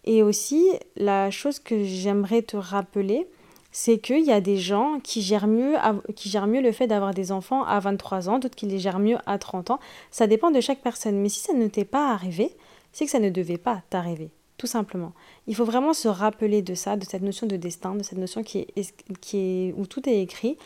Et 0.04 0.22
aussi, 0.22 0.66
la 0.96 1.30
chose 1.30 1.58
que 1.58 1.84
j'aimerais 1.84 2.42
te 2.42 2.56
rappeler, 2.56 3.28
c'est 3.72 3.98
qu'il 3.98 4.24
y 4.24 4.32
a 4.32 4.40
des 4.40 4.56
gens 4.56 4.98
qui 5.00 5.22
gèrent 5.22 5.46
mieux, 5.46 5.76
qui 6.16 6.28
gèrent 6.28 6.46
mieux 6.46 6.60
le 6.60 6.72
fait 6.72 6.86
d'avoir 6.86 7.14
des 7.14 7.30
enfants 7.32 7.62
à 7.64 7.78
23 7.78 8.28
ans, 8.28 8.38
d'autres 8.38 8.56
qui 8.56 8.66
les 8.66 8.78
gèrent 8.78 8.98
mieux 8.98 9.18
à 9.26 9.38
30 9.38 9.70
ans. 9.70 9.80
Ça 10.10 10.26
dépend 10.26 10.50
de 10.50 10.60
chaque 10.60 10.80
personne. 10.80 11.20
Mais 11.20 11.28
si 11.28 11.40
ça 11.40 11.52
ne 11.52 11.68
t'est 11.68 11.84
pas 11.84 12.10
arrivé, 12.10 12.56
c'est 12.92 13.04
que 13.04 13.10
ça 13.10 13.20
ne 13.20 13.30
devait 13.30 13.58
pas 13.58 13.82
t'arriver 13.90 14.30
tout 14.60 14.66
simplement. 14.66 15.14
Il 15.46 15.56
faut 15.56 15.64
vraiment 15.64 15.94
se 15.94 16.06
rappeler 16.06 16.60
de 16.60 16.74
ça, 16.74 16.94
de 16.96 17.04
cette 17.06 17.22
notion 17.22 17.46
de 17.46 17.56
destin, 17.56 17.94
de 17.94 18.02
cette 18.02 18.18
notion 18.18 18.42
qui 18.42 18.66
est, 18.76 18.94
qui 19.22 19.38
est 19.38 19.74
où 19.74 19.86
tout 19.86 20.06
est 20.06 20.20
écrit, 20.20 20.58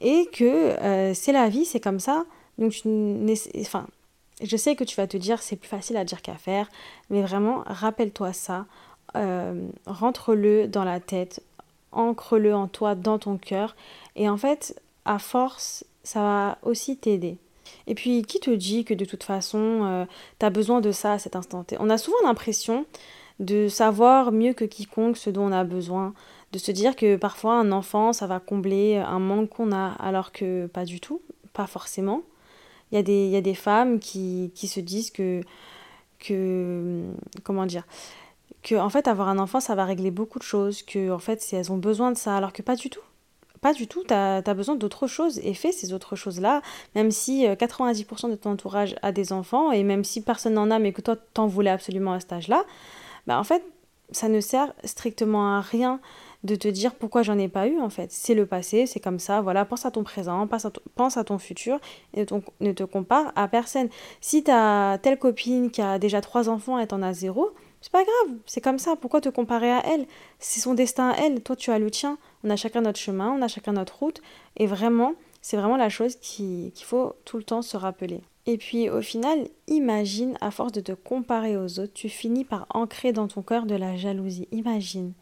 et 0.00 0.26
que 0.32 0.44
euh, 0.44 1.14
c'est 1.14 1.30
la 1.30 1.48
vie, 1.48 1.64
c'est 1.64 1.78
comme 1.78 2.00
ça. 2.00 2.24
Donc, 2.58 2.72
enfin, 3.60 3.86
je 4.42 4.56
sais 4.56 4.74
que 4.74 4.82
tu 4.82 4.96
vas 4.96 5.06
te 5.06 5.16
dire 5.16 5.40
c'est 5.42 5.54
plus 5.54 5.68
facile 5.68 5.96
à 5.96 6.04
dire 6.04 6.22
qu'à 6.22 6.34
faire, 6.34 6.68
mais 7.08 7.22
vraiment 7.22 7.62
rappelle-toi 7.66 8.32
ça, 8.32 8.66
euh, 9.14 9.68
rentre-le 9.86 10.66
dans 10.66 10.82
la 10.82 10.98
tête, 10.98 11.40
ancre-le 11.92 12.52
en 12.52 12.66
toi, 12.66 12.96
dans 12.96 13.20
ton 13.20 13.36
cœur, 13.36 13.76
et 14.16 14.28
en 14.28 14.36
fait, 14.36 14.82
à 15.04 15.20
force, 15.20 15.84
ça 16.02 16.20
va 16.20 16.58
aussi 16.64 16.96
t'aider. 16.96 17.38
Et 17.86 17.94
puis, 17.94 18.22
qui 18.22 18.40
te 18.40 18.50
dit 18.50 18.84
que 18.84 18.94
de 18.94 19.04
toute 19.04 19.22
façon, 19.22 19.84
euh, 19.84 20.04
tu 20.40 20.46
as 20.46 20.50
besoin 20.50 20.80
de 20.80 20.90
ça 20.90 21.12
à 21.12 21.18
cet 21.20 21.36
instant 21.36 21.62
T? 21.62 21.76
On 21.78 21.90
a 21.90 21.98
souvent 21.98 22.18
l'impression 22.24 22.86
de 23.40 23.68
savoir 23.68 24.32
mieux 24.32 24.52
que 24.52 24.64
quiconque 24.64 25.16
ce 25.16 25.30
dont 25.30 25.48
on 25.48 25.52
a 25.52 25.64
besoin, 25.64 26.14
de 26.52 26.58
se 26.58 26.70
dire 26.72 26.96
que 26.96 27.16
parfois 27.16 27.54
un 27.54 27.72
enfant, 27.72 28.12
ça 28.12 28.26
va 28.26 28.40
combler 28.40 28.96
un 28.96 29.18
manque 29.18 29.50
qu'on 29.50 29.72
a, 29.72 29.92
alors 29.98 30.32
que 30.32 30.66
pas 30.66 30.84
du 30.84 31.00
tout, 31.00 31.20
pas 31.52 31.66
forcément. 31.66 32.22
Il 32.90 32.94
y 32.94 32.98
a 32.98 33.02
des, 33.02 33.28
y 33.28 33.36
a 33.36 33.40
des 33.40 33.54
femmes 33.54 33.98
qui, 33.98 34.52
qui 34.54 34.68
se 34.68 34.80
disent 34.80 35.10
que, 35.10 35.42
que, 36.18 37.02
comment 37.42 37.66
dire, 37.66 37.84
que 38.62 38.74
en 38.74 38.90
fait 38.90 39.08
avoir 39.08 39.28
un 39.28 39.38
enfant, 39.38 39.60
ça 39.60 39.74
va 39.74 39.84
régler 39.84 40.10
beaucoup 40.10 40.38
de 40.38 40.44
choses, 40.44 40.82
que 40.82 41.10
en 41.10 41.18
fait 41.18 41.42
si 41.42 41.56
elles 41.56 41.72
ont 41.72 41.78
besoin 41.78 42.12
de 42.12 42.16
ça, 42.16 42.36
alors 42.36 42.52
que 42.52 42.62
pas 42.62 42.76
du 42.76 42.90
tout. 42.90 43.00
Pas 43.60 43.72
du 43.72 43.88
tout, 43.88 44.04
tu 44.04 44.12
as, 44.12 44.42
besoin 44.54 44.76
d'autres 44.76 45.06
choses 45.06 45.38
et 45.38 45.54
fais 45.54 45.72
ces 45.72 45.92
autres 45.92 46.14
choses-là, 46.14 46.62
même 46.94 47.10
si 47.10 47.46
90% 47.46 48.26
euh, 48.26 48.30
de 48.30 48.34
ton 48.36 48.50
entourage 48.50 48.94
a 49.02 49.12
des 49.12 49.32
enfants 49.32 49.72
et 49.72 49.82
même 49.82 50.04
si 50.04 50.20
personne 50.20 50.54
n'en 50.54 50.70
a 50.70 50.78
mais 50.78 50.92
que 50.92 51.00
toi 51.00 51.16
t'en 51.16 51.46
voulais 51.46 51.70
absolument 51.70 52.12
à 52.12 52.20
cet 52.20 52.32
âge-là, 52.32 52.64
bah 53.26 53.38
en 53.38 53.44
fait, 53.44 53.62
ça 54.12 54.28
ne 54.28 54.40
sert 54.40 54.72
strictement 54.84 55.56
à 55.56 55.60
rien 55.60 56.00
de 56.44 56.54
te 56.54 56.68
dire 56.68 56.94
pourquoi 56.94 57.22
j'en 57.22 57.38
ai 57.38 57.48
pas 57.48 57.66
eu 57.66 57.80
en 57.80 57.90
fait. 57.90 58.12
C'est 58.12 58.34
le 58.34 58.46
passé, 58.46 58.86
c'est 58.86 59.00
comme 59.00 59.18
ça, 59.18 59.40
voilà, 59.40 59.64
pense 59.64 59.84
à 59.84 59.90
ton 59.90 60.04
présent, 60.04 60.46
pense 60.46 60.64
à 60.64 60.70
ton, 60.70 60.80
pense 60.94 61.16
à 61.16 61.24
ton 61.24 61.38
futur 61.38 61.80
et 62.14 62.24
ne 62.60 62.72
te 62.72 62.84
compare 62.84 63.32
à 63.34 63.48
personne. 63.48 63.88
Si 64.20 64.44
tu 64.44 64.50
as 64.50 64.98
telle 65.02 65.18
copine 65.18 65.70
qui 65.70 65.82
a 65.82 65.98
déjà 65.98 66.20
trois 66.20 66.48
enfants 66.48 66.78
et 66.78 66.86
t'en 66.86 67.02
as 67.02 67.14
zéro, 67.14 67.50
c'est 67.80 67.92
pas 67.92 68.04
grave, 68.04 68.36
c'est 68.46 68.60
comme 68.60 68.78
ça, 68.78 68.96
pourquoi 68.96 69.20
te 69.20 69.28
comparer 69.28 69.70
à 69.70 69.82
elle? 69.86 70.06
C'est 70.38 70.60
son 70.60 70.74
destin 70.74 71.10
à 71.10 71.16
elle, 71.18 71.42
toi 71.42 71.56
tu 71.56 71.70
as 71.70 71.78
le 71.78 71.90
tien, 71.90 72.18
on 72.44 72.50
a 72.50 72.56
chacun 72.56 72.80
notre 72.80 72.98
chemin, 72.98 73.32
on 73.32 73.42
a 73.42 73.48
chacun 73.48 73.72
notre 73.72 73.98
route 73.98 74.22
et 74.56 74.66
vraiment, 74.66 75.14
c'est 75.42 75.56
vraiment 75.56 75.76
la 75.76 75.88
chose 75.88 76.16
qu'il 76.16 76.72
faut 76.84 77.14
tout 77.24 77.38
le 77.38 77.44
temps 77.44 77.62
se 77.62 77.76
rappeler. 77.76 78.20
Et 78.46 78.58
puis 78.58 78.88
au 78.88 79.02
final, 79.02 79.48
imagine, 79.66 80.36
à 80.40 80.50
force 80.50 80.72
de 80.72 80.80
te 80.80 80.92
comparer 80.92 81.56
aux 81.56 81.80
autres, 81.80 81.92
tu 81.92 82.08
finis 82.08 82.44
par 82.44 82.66
ancrer 82.70 83.12
dans 83.12 83.26
ton 83.26 83.42
cœur 83.42 83.66
de 83.66 83.74
la 83.74 83.96
jalousie. 83.96 84.48
Imagine. 84.52 85.12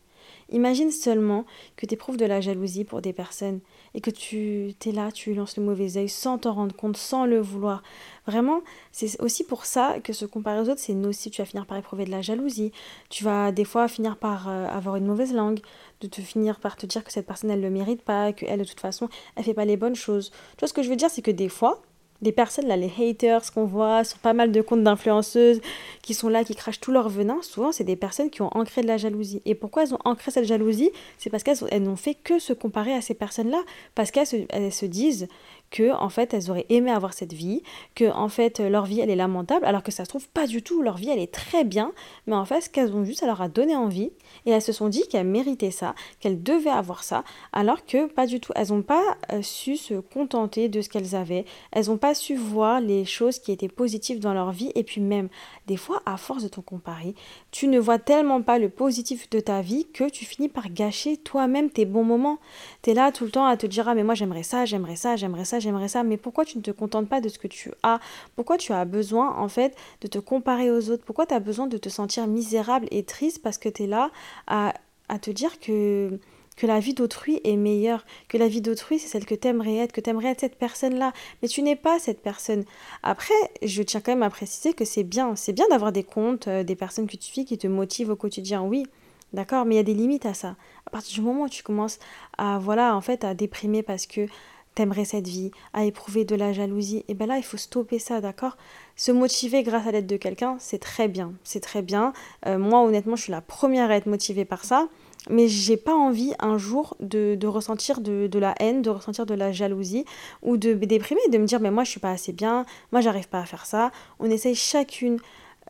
Imagine 0.51 0.91
seulement 0.91 1.47
que 1.77 1.87
tu 1.87 1.95
éprouves 1.95 2.17
de 2.19 2.27
la 2.27 2.41
jalousie 2.41 2.85
pour 2.85 3.01
des 3.01 3.13
personnes 3.13 3.61
et 3.95 4.01
que 4.01 4.11
tu 4.11 4.75
es 4.85 4.93
là, 4.93 5.11
tu 5.11 5.33
lances 5.35 5.57
le 5.57 5.63
mauvais 5.63 5.97
œil 5.97 6.09
sans 6.09 6.39
t'en 6.39 6.53
rendre 6.53 6.77
compte, 6.77 6.97
sans 6.97 7.25
le 7.25 7.41
vouloir. 7.41 7.83
Vraiment, 8.27 8.61
c'est 8.93 9.21
aussi 9.23 9.45
pour 9.45 9.65
ça 9.65 10.01
que 10.03 10.13
se 10.13 10.27
comparer 10.27 10.61
aux 10.61 10.69
autres, 10.69 10.81
c'est 10.81 10.95
nocif. 10.95 11.33
Tu 11.33 11.41
vas 11.41 11.47
finir 11.47 11.67
par 11.67 11.79
éprouver 11.79 12.05
de 12.05 12.11
la 12.11 12.21
jalousie. 12.21 12.73
Tu 13.09 13.25
vas 13.25 13.53
des 13.53 13.65
fois 13.65 13.89
finir 13.89 14.19
par 14.19 14.49
euh, 14.49 14.67
avoir 14.69 14.97
une 14.97 15.07
mauvaise 15.07 15.33
langue, 15.33 15.61
de 16.01 16.09
te 16.09 16.21
finir 16.21 16.61
par 16.61 16.77
te 16.77 16.85
dire 16.85 17.05
que 17.05 17.13
cette 17.13 17.27
personne, 17.27 17.51
elle 17.51 17.61
ne 17.61 17.65
le 17.65 17.71
mérite 17.71 18.03
pas, 18.03 18.33
qu'elle, 18.33 18.61
de 18.61 18.65
toute 18.65 18.81
façon, 18.81 19.09
elle 19.37 19.45
fait 19.45 19.55
pas 19.55 19.65
les 19.65 19.79
bonnes 19.79 19.97
choses. 19.97 20.31
Tu 20.31 20.61
vois, 20.61 20.69
ce 20.69 20.75
que 20.75 20.83
je 20.83 20.91
veux 20.91 20.97
dire, 20.97 21.11
c'est 21.11 21.23
que 21.23 21.31
des 21.31 21.49
fois, 21.49 21.83
les 22.25 22.33
personnes 22.33 22.67
là, 22.67 22.77
les 22.77 22.91
haters 22.99 23.53
qu'on 23.53 23.67
voit 23.67 24.03
sur 24.03 24.19
pas 24.19 24.33
mal 24.33 24.51
de 24.51 24.63
comptes 24.63 24.83
d'influenceuses 24.83 25.61
qui 26.03 26.15
sont 26.15 26.29
là, 26.29 26.43
qui 26.43 26.55
crachent 26.55 26.81
tout 26.81 26.91
leur 26.91 27.09
venin, 27.09 27.39
souvent 27.43 27.71
c'est 27.71 27.85
des 27.85 27.97
personnes 27.97 28.31
qui 28.31 28.41
ont 28.41 28.49
ancré 28.57 28.81
de 28.81 28.87
la 28.87 28.97
jalousie. 28.97 29.43
Et 29.45 29.55
pourquoi 29.55 29.83
elles 29.83 29.95
ont 29.95 29.99
ancré 30.05 30.31
cette 30.31 30.47
jalousie? 30.47 30.91
C'est 31.19 31.29
parce 31.29 31.43
qu'elles 31.43 31.83
n'ont 31.83 31.97
fait 31.97 32.15
que 32.15 32.39
se 32.39 32.55
comparer 32.55 32.95
à 32.95 33.03
ces 33.03 33.15
personnes-là, 33.15 33.63
parce 33.95 34.11
qu'elles 34.11 34.27
se, 34.27 34.87
disent 34.87 35.29
que 35.75 35.93
en 35.93 36.09
fait 36.09 36.33
elles 36.33 36.53
auraient 36.53 36.67
aimé 36.69 36.93
avoir 36.93 37.13
cette 37.15 37.33
vie, 37.33 37.63
que 37.97 38.09
en 38.13 38.29
fait 38.29 38.61
leur 38.61 38.87
vie 38.87 39.01
elle 39.01 39.11
est 39.11 39.17
lamentable, 39.17 39.67
alors 39.67 39.83
que 39.83 39.91
ça 39.91 40.05
se 40.05 40.09
trouve 40.09 40.29
pas 40.29 40.47
du 40.47 40.63
tout, 40.63 40.83
leur 40.83 40.97
vie 40.97 41.11
elle 41.11 41.19
est 41.19 41.35
très 41.35 41.65
bien, 41.65 41.93
mais 42.29 42.37
en 42.37 42.45
fait 42.45 42.61
ce 42.61 42.71
qu'elles 42.71 42.95
ont 42.95 43.05
juste 43.05 43.21
ça 43.21 43.27
leur 43.27 43.43
a 43.43 43.49
donné 43.49 43.75
envie. 43.75 44.13
Et 44.47 44.51
elles 44.51 44.63
se 44.63 44.73
sont 44.73 44.89
dit 44.89 45.03
qu'elles 45.09 45.27
méritaient 45.27 45.71
ça, 45.71 45.95
qu'elles 46.21 46.43
devaient 46.43 46.71
avoir 46.71 47.03
ça, 47.03 47.25
alors 47.53 47.85
que 47.85 48.07
pas 48.07 48.27
du 48.27 48.41
tout. 48.41 48.53
Elles 48.55 48.69
n'ont 48.69 48.83
pas 48.83 49.17
euh, 49.33 49.43
su 49.43 49.77
se 49.77 49.95
contenter 49.95 50.69
de 50.69 50.81
ce 50.81 50.89
qu'elles 50.89 51.17
avaient, 51.17 51.45
elles 51.73 51.87
n'ont 51.87 51.99
pas 51.99 52.15
su 52.15 52.37
voir 52.37 52.81
les 52.81 53.05
choses 53.05 53.41
qui 53.41 53.51
étaient 53.51 53.69
positives 53.69 54.21
dans 54.21 54.35
leur 54.35 54.53
vie. 54.53 54.71
Et 54.77 54.85
puis 54.85 55.01
même 55.01 55.29
des 55.67 55.77
fois 55.77 56.03
à 56.07 56.17
force 56.17 56.45
de 56.45 56.49
t'en 56.49 56.63
comparer, 56.63 57.15
tu 57.55 57.69
ne 57.69 57.79
vois 57.79 58.01
tellement 58.01 58.43
pas 58.43 58.59
le 58.59 58.69
positif 58.69 59.31
de 59.31 59.39
ta 59.39 59.61
vie 59.61 59.87
que 59.95 60.11
tu 60.11 60.25
finis 60.25 60.49
par 60.49 60.71
gâcher 60.71 61.17
toi-même 61.17 61.71
tes 61.71 61.85
bons 61.85 62.03
moments. 62.03 62.41
Tu 62.83 62.91
es 62.91 62.95
là 62.95 63.13
tout 63.13 63.23
le 63.23 63.31
temps 63.31 63.47
à 63.47 63.57
te 63.57 63.65
dire 63.65 63.89
ah 63.89 63.95
mais 63.95 64.03
moi 64.03 64.15
j'aimerais 64.15 64.43
ça, 64.43 64.65
j'aimerais 64.65 64.97
ça, 64.97 65.15
j'aimerais 65.15 65.45
ça, 65.45 65.61
j'aimerais 65.61 65.87
ça, 65.87 66.03
mais 66.03 66.17
pourquoi 66.17 66.45
tu 66.45 66.59
ne 66.59 66.65
te 66.65 66.73
contentes 66.73 67.09
pas 67.09 67.21
de 67.21 67.29
ce 67.29 67.39
que 67.39 67.47
tu 67.47 67.71
as? 67.85 68.01
Pourquoi 68.35 68.59
tu 68.59 68.73
as 68.73 68.85
besoin 68.85 69.37
en 69.37 69.47
fait 69.47 69.77
de 70.01 70.09
te 70.09 70.19
comparer 70.19 70.73
aux 70.73 70.91
autres? 70.91 71.05
Pourquoi 71.05 71.27
tu 71.27 71.35
as 71.35 71.39
besoin 71.39 71.69
de 71.69 71.79
te 71.79 71.89
sentir 71.89 72.27
misérable 72.27 72.89
et 72.91 73.05
triste 73.05 73.41
parce 73.41 73.59
que 73.59 73.69
tu 73.69 73.85
es 73.85 73.87
là 73.87 74.11
à, 74.49 74.75
à 75.09 75.21
te 75.21 75.31
dire 75.31 75.61
que 75.61 76.19
que 76.57 76.67
la 76.67 76.81
vie 76.81 76.95
d'autrui 76.95 77.41
est 77.45 77.57
meilleure, 77.57 78.05
que 78.29 78.39
la 78.39 78.49
vie 78.49 78.61
d'autrui 78.61 78.99
c'est 78.99 79.09
celle 79.09 79.27
que 79.27 79.35
t'aimerais 79.35 79.77
être, 79.77 79.93
que 79.93 80.01
t'aimerais 80.01 80.29
être 80.29 80.41
cette 80.41 80.57
personne-là, 80.57 81.13
mais 81.43 81.49
tu 81.49 81.63
n'es 81.63 81.77
pas 81.77 81.99
cette 81.99 82.21
personne. 82.21 82.65
Après, 83.03 83.35
je 83.63 83.83
tiens 83.83 84.01
quand 84.01 84.13
même 84.13 84.23
à 84.23 84.31
préciser 84.31 84.73
que 84.73 84.85
c'est 84.85 85.05
bien, 85.05 85.37
c'est 85.37 85.53
bien 85.53 85.67
d'avoir 85.69 85.93
des 85.93 86.05
comptes, 86.05 86.49
euh, 86.49 86.63
des 86.63 86.77
personnes 86.77 87.07
que 87.07 87.17
tu 87.17 87.25
suis 87.25 87.45
qui 87.45 87.59
te 87.59 87.67
motivent 87.67 88.11
au 88.11 88.17
quotidien, 88.17 88.63
oui, 88.63 88.87
d'accord, 89.33 89.65
mais 89.65 89.75
il 89.75 89.79
y 89.79 89.81
a 89.81 89.85
des 89.85 89.95
limites 89.95 90.27
à 90.27 90.35
ça. 90.35 90.57
À 90.87 90.91
partir 90.91 91.15
du 91.15 91.21
moment 91.23 91.45
où 91.45 91.49
tu 91.49 91.63
commences 91.63 91.99
à, 92.39 92.59
voilà, 92.59 92.95
en 92.97 93.01
fait, 93.01 93.25
à 93.25 93.35
déprimer 93.35 93.83
parce 93.83 94.07
que 94.07 94.27
t'aimerais 94.75 95.05
cette 95.05 95.29
vie, 95.29 95.53
à 95.73 95.85
éprouver 95.85 96.25
de 96.25 96.35
la 96.35 96.53
jalousie, 96.53 97.05
et 97.09 97.15
ben 97.15 97.27
là, 97.27 97.37
il 97.37 97.45
faut 97.45 97.57
stopper 97.57 97.99
ça, 97.99 98.21
d'accord? 98.21 98.57
Se 98.97 99.13
motiver 99.13 99.63
grâce 99.63 99.87
à 99.87 99.93
l'aide 99.93 100.07
de 100.07 100.17
quelqu'un, 100.17 100.57
c'est 100.59 100.79
très 100.79 101.09
bien, 101.09 101.33
c'est 101.45 101.61
très 101.61 101.83
bien. 101.83 102.13
Euh, 102.47 102.59
moi, 102.59 102.83
honnêtement, 102.83 103.17
je 103.17 103.23
suis 103.23 103.33
la 103.33 103.41
première 103.41 103.91
à 103.91 103.97
être 103.97 104.07
motivée 104.07 104.45
par 104.45 104.65
ça 104.65 104.89
mais 105.31 105.49
j'ai 105.49 105.77
pas 105.77 105.95
envie 105.95 106.35
un 106.39 106.59
jour 106.59 106.97
de, 107.01 107.47
ressentir 107.47 108.01
de, 108.01 108.39
la 108.39 108.55
haine, 108.61 108.83
de 108.83 108.91
ressentir 108.91 109.27
de 109.27 109.35
la 109.35 109.53
jalousie 109.53 110.05
ou 110.43 110.57
de 110.57 110.75
me 110.75 110.87
déprimer, 110.87 111.21
de 111.31 111.39
me 111.39 111.47
dire 111.47 111.61
mais 111.61 111.71
moi 111.71 111.85
je 111.85 111.91
suis 111.91 112.01
pas 112.01 112.11
assez 112.11 112.33
bien, 112.33 112.65
moi 112.93 113.01
j'arrive 113.01 113.29
pas 113.29 113.41
à 113.41 113.47
faire 113.47 113.67
ça. 113.67 113.91
On 114.19 114.31
essaye 114.31 114.55
chacune 114.55 115.19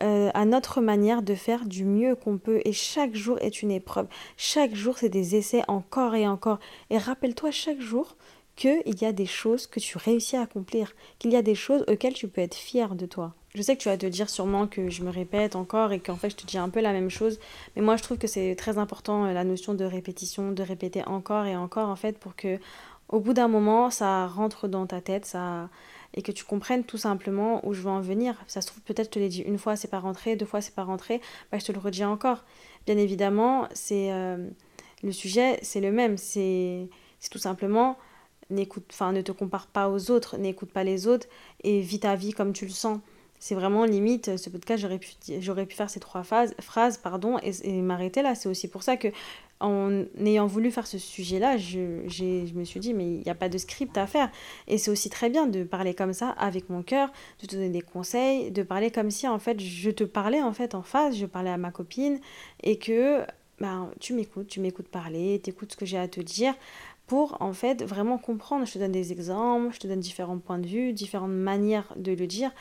euh, 0.01 0.29
à 0.33 0.43
notre 0.43 0.81
manière 0.81 1.21
de 1.21 1.35
faire 1.35 1.65
du 1.65 1.85
mieux 1.85 2.15
qu'on 2.15 2.37
peut 2.37 2.61
et 2.65 2.73
chaque 2.73 3.15
jour 3.15 3.37
est 3.39 3.61
une 3.61 3.71
épreuve. 3.71 4.07
Chaque 4.35 4.75
jour 4.75 4.97
c'est 4.97 5.09
des 5.09 5.35
essais 5.35 5.63
encore 5.67 6.15
et 6.15 6.27
encore. 6.27 6.59
Et 6.89 6.97
rappelle-toi 6.97 7.51
chaque 7.51 7.79
jour 7.79 8.15
qu'il 8.55 9.01
y 9.01 9.05
a 9.05 9.11
des 9.11 9.25
choses 9.25 9.67
que 9.67 9.79
tu 9.79 9.97
réussis 9.97 10.37
à 10.37 10.41
accomplir, 10.41 10.93
qu'il 11.19 11.31
y 11.31 11.35
a 11.35 11.41
des 11.41 11.55
choses 11.55 11.83
auxquelles 11.87 12.13
tu 12.13 12.27
peux 12.27 12.41
être 12.41 12.55
fier 12.55 12.95
de 12.95 13.05
toi. 13.05 13.33
Je 13.53 13.61
sais 13.61 13.75
que 13.75 13.81
tu 13.81 13.89
vas 13.89 13.97
te 13.97 14.05
dire 14.05 14.29
sûrement 14.29 14.67
que 14.67 14.89
je 14.89 15.03
me 15.03 15.09
répète 15.09 15.55
encore 15.55 15.91
et 15.91 15.99
qu'en 15.99 16.15
fait 16.15 16.29
je 16.29 16.35
te 16.35 16.45
dis 16.45 16.57
un 16.57 16.69
peu 16.69 16.81
la 16.81 16.91
même 16.91 17.09
chose, 17.09 17.39
mais 17.75 17.81
moi 17.81 17.95
je 17.95 18.03
trouve 18.03 18.17
que 18.17 18.27
c'est 18.27 18.55
très 18.55 18.77
important 18.77 19.25
euh, 19.25 19.33
la 19.33 19.43
notion 19.43 19.73
de 19.73 19.85
répétition, 19.85 20.51
de 20.51 20.63
répéter 20.63 21.03
encore 21.05 21.45
et 21.45 21.55
encore 21.55 21.89
en 21.89 21.95
fait 21.95 22.17
pour 22.17 22.35
que 22.35 22.59
au 23.07 23.19
bout 23.19 23.33
d'un 23.33 23.47
moment 23.47 23.89
ça 23.89 24.27
rentre 24.27 24.67
dans 24.67 24.85
ta 24.85 24.99
tête, 25.01 25.25
ça 25.25 25.69
et 26.17 26.21
que 26.21 26.31
tu 26.31 26.45
comprennes 26.45 26.83
tout 26.85 26.97
simplement 26.97 27.65
où 27.67 27.73
je 27.73 27.81
veux 27.81 27.89
en 27.89 28.01
venir. 28.01 28.35
Ça 28.47 28.61
se 28.61 28.67
trouve 28.67 28.81
peut-être 28.83 29.07
je 29.07 29.11
te 29.11 29.19
l'ai 29.19 29.29
dit 29.29 29.41
une 29.41 29.57
fois 29.57 29.75
c'est 29.75 29.89
pas 29.89 29.99
rentré, 29.99 30.35
deux 30.35 30.45
fois 30.45 30.61
c'est 30.61 30.75
pas 30.75 30.83
rentré, 30.83 31.21
bah, 31.51 31.57
je 31.57 31.65
te 31.65 31.71
le 31.71 31.79
redis 31.79 32.05
encore. 32.05 32.43
Bien 32.85 32.97
évidemment, 32.97 33.67
c'est 33.73 34.11
euh, 34.11 34.47
le 35.03 35.11
sujet, 35.11 35.59
c'est 35.61 35.81
le 35.81 35.91
même, 35.91 36.17
c'est 36.17 36.87
tout 37.31 37.39
simplement 37.39 37.97
n'écoute 38.49 38.85
enfin 38.91 39.11
ne 39.11 39.21
te 39.21 39.31
compare 39.31 39.67
pas 39.67 39.89
aux 39.89 40.11
autres, 40.11 40.37
n'écoute 40.37 40.71
pas 40.71 40.83
les 40.83 41.07
autres 41.07 41.27
et 41.63 41.81
vis 41.81 42.01
ta 42.01 42.15
vie 42.15 42.33
comme 42.33 42.53
tu 42.53 42.65
le 42.65 42.71
sens 42.71 42.99
c'est 43.39 43.55
vraiment 43.55 43.85
limite, 43.85 44.37
ce 44.37 44.49
podcast, 44.49 44.81
j'aurais 44.81 44.97
pu, 44.97 45.09
j'aurais 45.39 45.65
pu 45.65 45.75
faire 45.75 45.89
ces 45.89 45.99
trois 45.99 46.23
phrases, 46.23 46.55
phrases 46.59 46.97
pardon, 46.97 47.37
et, 47.43 47.81
m'arrêter 47.81 48.21
là. 48.21 48.33
C'est 48.33 48.49
aussi 48.49 48.67
pour 48.67 48.81
ça 48.81 48.97
que, 48.97 49.09
en 49.59 50.03
ayant 50.19 50.47
voulu 50.47 50.71
faire 50.71 50.87
ce 50.87 50.97
sujet-là, 50.97 51.57
je, 51.57 52.07
je 52.07 52.53
me 52.53 52.63
suis 52.63 52.79
dit, 52.79 52.95
mais 52.95 53.05
il 53.05 53.19
n'y 53.19 53.29
a 53.29 53.35
pas 53.35 53.49
de 53.49 53.57
script 53.57 53.97
à 53.97 54.07
faire. 54.07 54.31
Et 54.67 54.77
c'est 54.77 54.89
aussi 54.89 55.09
très 55.11 55.29
bien 55.29 55.45
de 55.45 55.63
parler 55.63 55.93
comme 55.93 56.13
ça, 56.13 56.29
avec 56.29 56.69
mon 56.69 56.81
cœur, 56.81 57.11
de 57.41 57.45
te 57.47 57.55
donner 57.55 57.69
des 57.69 57.81
conseils, 57.81 58.51
de 58.51 58.63
parler 58.63 58.89
comme 58.89 59.11
si, 59.11 59.27
en 59.27 59.37
fait, 59.37 59.59
je 59.59 59.91
te 59.91 60.03
parlais 60.03 60.41
en 60.41 60.53
fait 60.53 60.73
en 60.73 60.81
face, 60.81 61.15
je 61.15 61.25
parlais 61.25 61.51
à 61.51 61.57
ma 61.57 61.71
copine, 61.71 62.19
et 62.63 62.79
que 62.79 63.25
ben, 63.59 63.91
tu 63.99 64.13
m'écoutes, 64.13 64.47
tu 64.47 64.59
m'écoutes 64.59 64.87
parler, 64.87 65.39
tu 65.43 65.49
écoutes 65.49 65.71
ce 65.71 65.77
que 65.77 65.85
j'ai 65.85 65.97
à 65.97 66.07
te 66.07 66.19
dire 66.19 66.53
pour 67.07 67.41
en 67.41 67.53
fait 67.53 67.83
vraiment 67.83 68.17
comprendre. 68.17 68.65
Je 68.65 68.73
te 68.73 68.79
donne 68.79 68.91
des 68.91 69.11
exemples, 69.11 69.73
je 69.73 69.79
te 69.79 69.87
donne 69.87 69.99
différents 69.99 70.39
points 70.39 70.59
de 70.59 70.67
vue, 70.67 70.93
différentes 70.93 71.31
manières 71.31 71.93
de 71.95 72.11
le 72.11 72.27
dire 72.27 72.51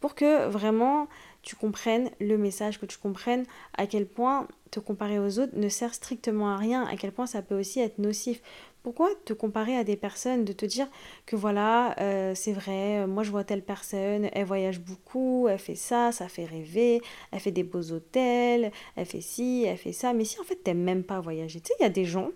pour 0.00 0.14
que 0.14 0.46
vraiment 0.48 1.08
tu 1.42 1.56
comprennes 1.56 2.10
le 2.20 2.36
message, 2.36 2.78
que 2.78 2.86
tu 2.86 2.98
comprennes 2.98 3.44
à 3.76 3.86
quel 3.86 4.06
point 4.06 4.46
te 4.70 4.80
comparer 4.80 5.18
aux 5.18 5.38
autres 5.38 5.56
ne 5.56 5.68
sert 5.68 5.94
strictement 5.94 6.50
à 6.50 6.56
rien, 6.56 6.84
à 6.84 6.96
quel 6.96 7.12
point 7.12 7.26
ça 7.26 7.42
peut 7.42 7.58
aussi 7.58 7.80
être 7.80 7.98
nocif. 7.98 8.42
Pourquoi 8.84 9.08
te 9.24 9.32
comparer 9.32 9.76
à 9.76 9.82
des 9.82 9.96
personnes, 9.96 10.44
de 10.44 10.52
te 10.52 10.66
dire 10.66 10.86
que 11.24 11.36
voilà, 11.36 11.98
euh, 12.00 12.34
c'est 12.36 12.52
vrai, 12.52 13.06
moi 13.06 13.22
je 13.22 13.30
vois 13.30 13.42
telle 13.42 13.64
personne, 13.64 14.28
elle 14.32 14.44
voyage 14.44 14.78
beaucoup, 14.78 15.48
elle 15.48 15.58
fait 15.58 15.74
ça, 15.74 16.12
ça 16.12 16.28
fait 16.28 16.44
rêver, 16.44 17.00
elle 17.32 17.40
fait 17.40 17.50
des 17.50 17.64
beaux 17.64 17.92
hôtels, 17.92 18.70
elle 18.94 19.06
fait 19.06 19.22
ci, 19.22 19.64
elle 19.66 19.78
fait 19.78 19.92
ça, 19.92 20.12
mais 20.12 20.24
si 20.24 20.38
en 20.38 20.44
fait 20.44 20.56
t'aimes 20.56 20.82
même 20.82 21.02
pas 21.02 21.18
voyager, 21.18 21.60
tu 21.60 21.68
sais, 21.68 21.74
il 21.80 21.82
y 21.82 21.86
a 21.86 21.90
des 21.90 22.04
gens, 22.04 22.28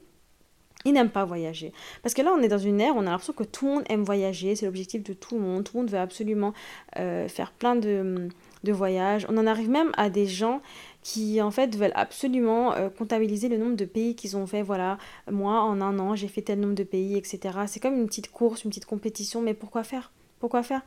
ils 0.85 0.93
n'aiment 0.93 1.11
pas 1.11 1.25
voyager. 1.25 1.73
Parce 2.03 2.15
que 2.15 2.23
là, 2.23 2.33
on 2.37 2.41
est 2.41 2.49
dans 2.49 2.59
une 2.59 2.81
ère 2.81 2.95
où 2.95 2.99
on 2.99 3.07
a 3.07 3.11
l'impression 3.11 3.33
que 3.33 3.45
tout 3.45 3.67
le 3.67 3.73
monde 3.75 3.85
aime 3.89 4.05
voyager, 4.05 4.55
c'est 4.55 4.67
l'objectif 4.67 5.03
de 5.03 5.13
tout 5.13 5.35
le 5.35 5.41
monde, 5.41 5.65
tout 5.65 5.77
le 5.77 5.83
monde 5.83 5.91
veut 5.91 5.99
absolument 5.99 6.53
euh, 6.99 7.29
faire 7.29 7.53
plein 7.53 7.75
de, 7.75 8.29
de, 8.63 8.73
voyages. 8.73 9.27
On 9.29 9.37
en 9.39 9.47
arrive 9.47 9.69
même 9.69 9.91
à 9.97 10.09
des 10.09 10.27
gens 10.27 10.63
qui, 11.09 11.41
en 11.41 11.51
fait, 11.51 11.75
veulent 11.75 11.93
absolument 11.95 12.75
euh, 12.75 12.91
comptabiliser 12.91 13.49
le 13.49 13.57
nombre 13.57 13.77
de 13.77 13.87
pays 13.87 14.15
qu'ils 14.15 14.37
ont 14.37 14.47
fait. 14.47 14.61
Voilà, 14.61 14.99
moi, 15.31 15.63
en 15.63 15.81
un 15.81 15.99
an, 15.99 16.15
j'ai 16.15 16.29
fait 16.29 16.43
tel 16.43 16.61
nombre 16.61 16.75
de 16.75 16.85
pays, 16.85 17.17
etc. 17.17 17.61
C'est 17.67 17.81
comme 17.81 17.95
une 17.95 18.05
petite 18.05 18.31
course, 18.31 18.65
une 18.65 18.69
petite 18.69 18.85
compétition, 18.85 19.41
mais 19.41 19.55
pourquoi 19.55 19.85
faire? 19.85 20.13
Pourquoi 20.39 20.63
faire? 20.63 20.83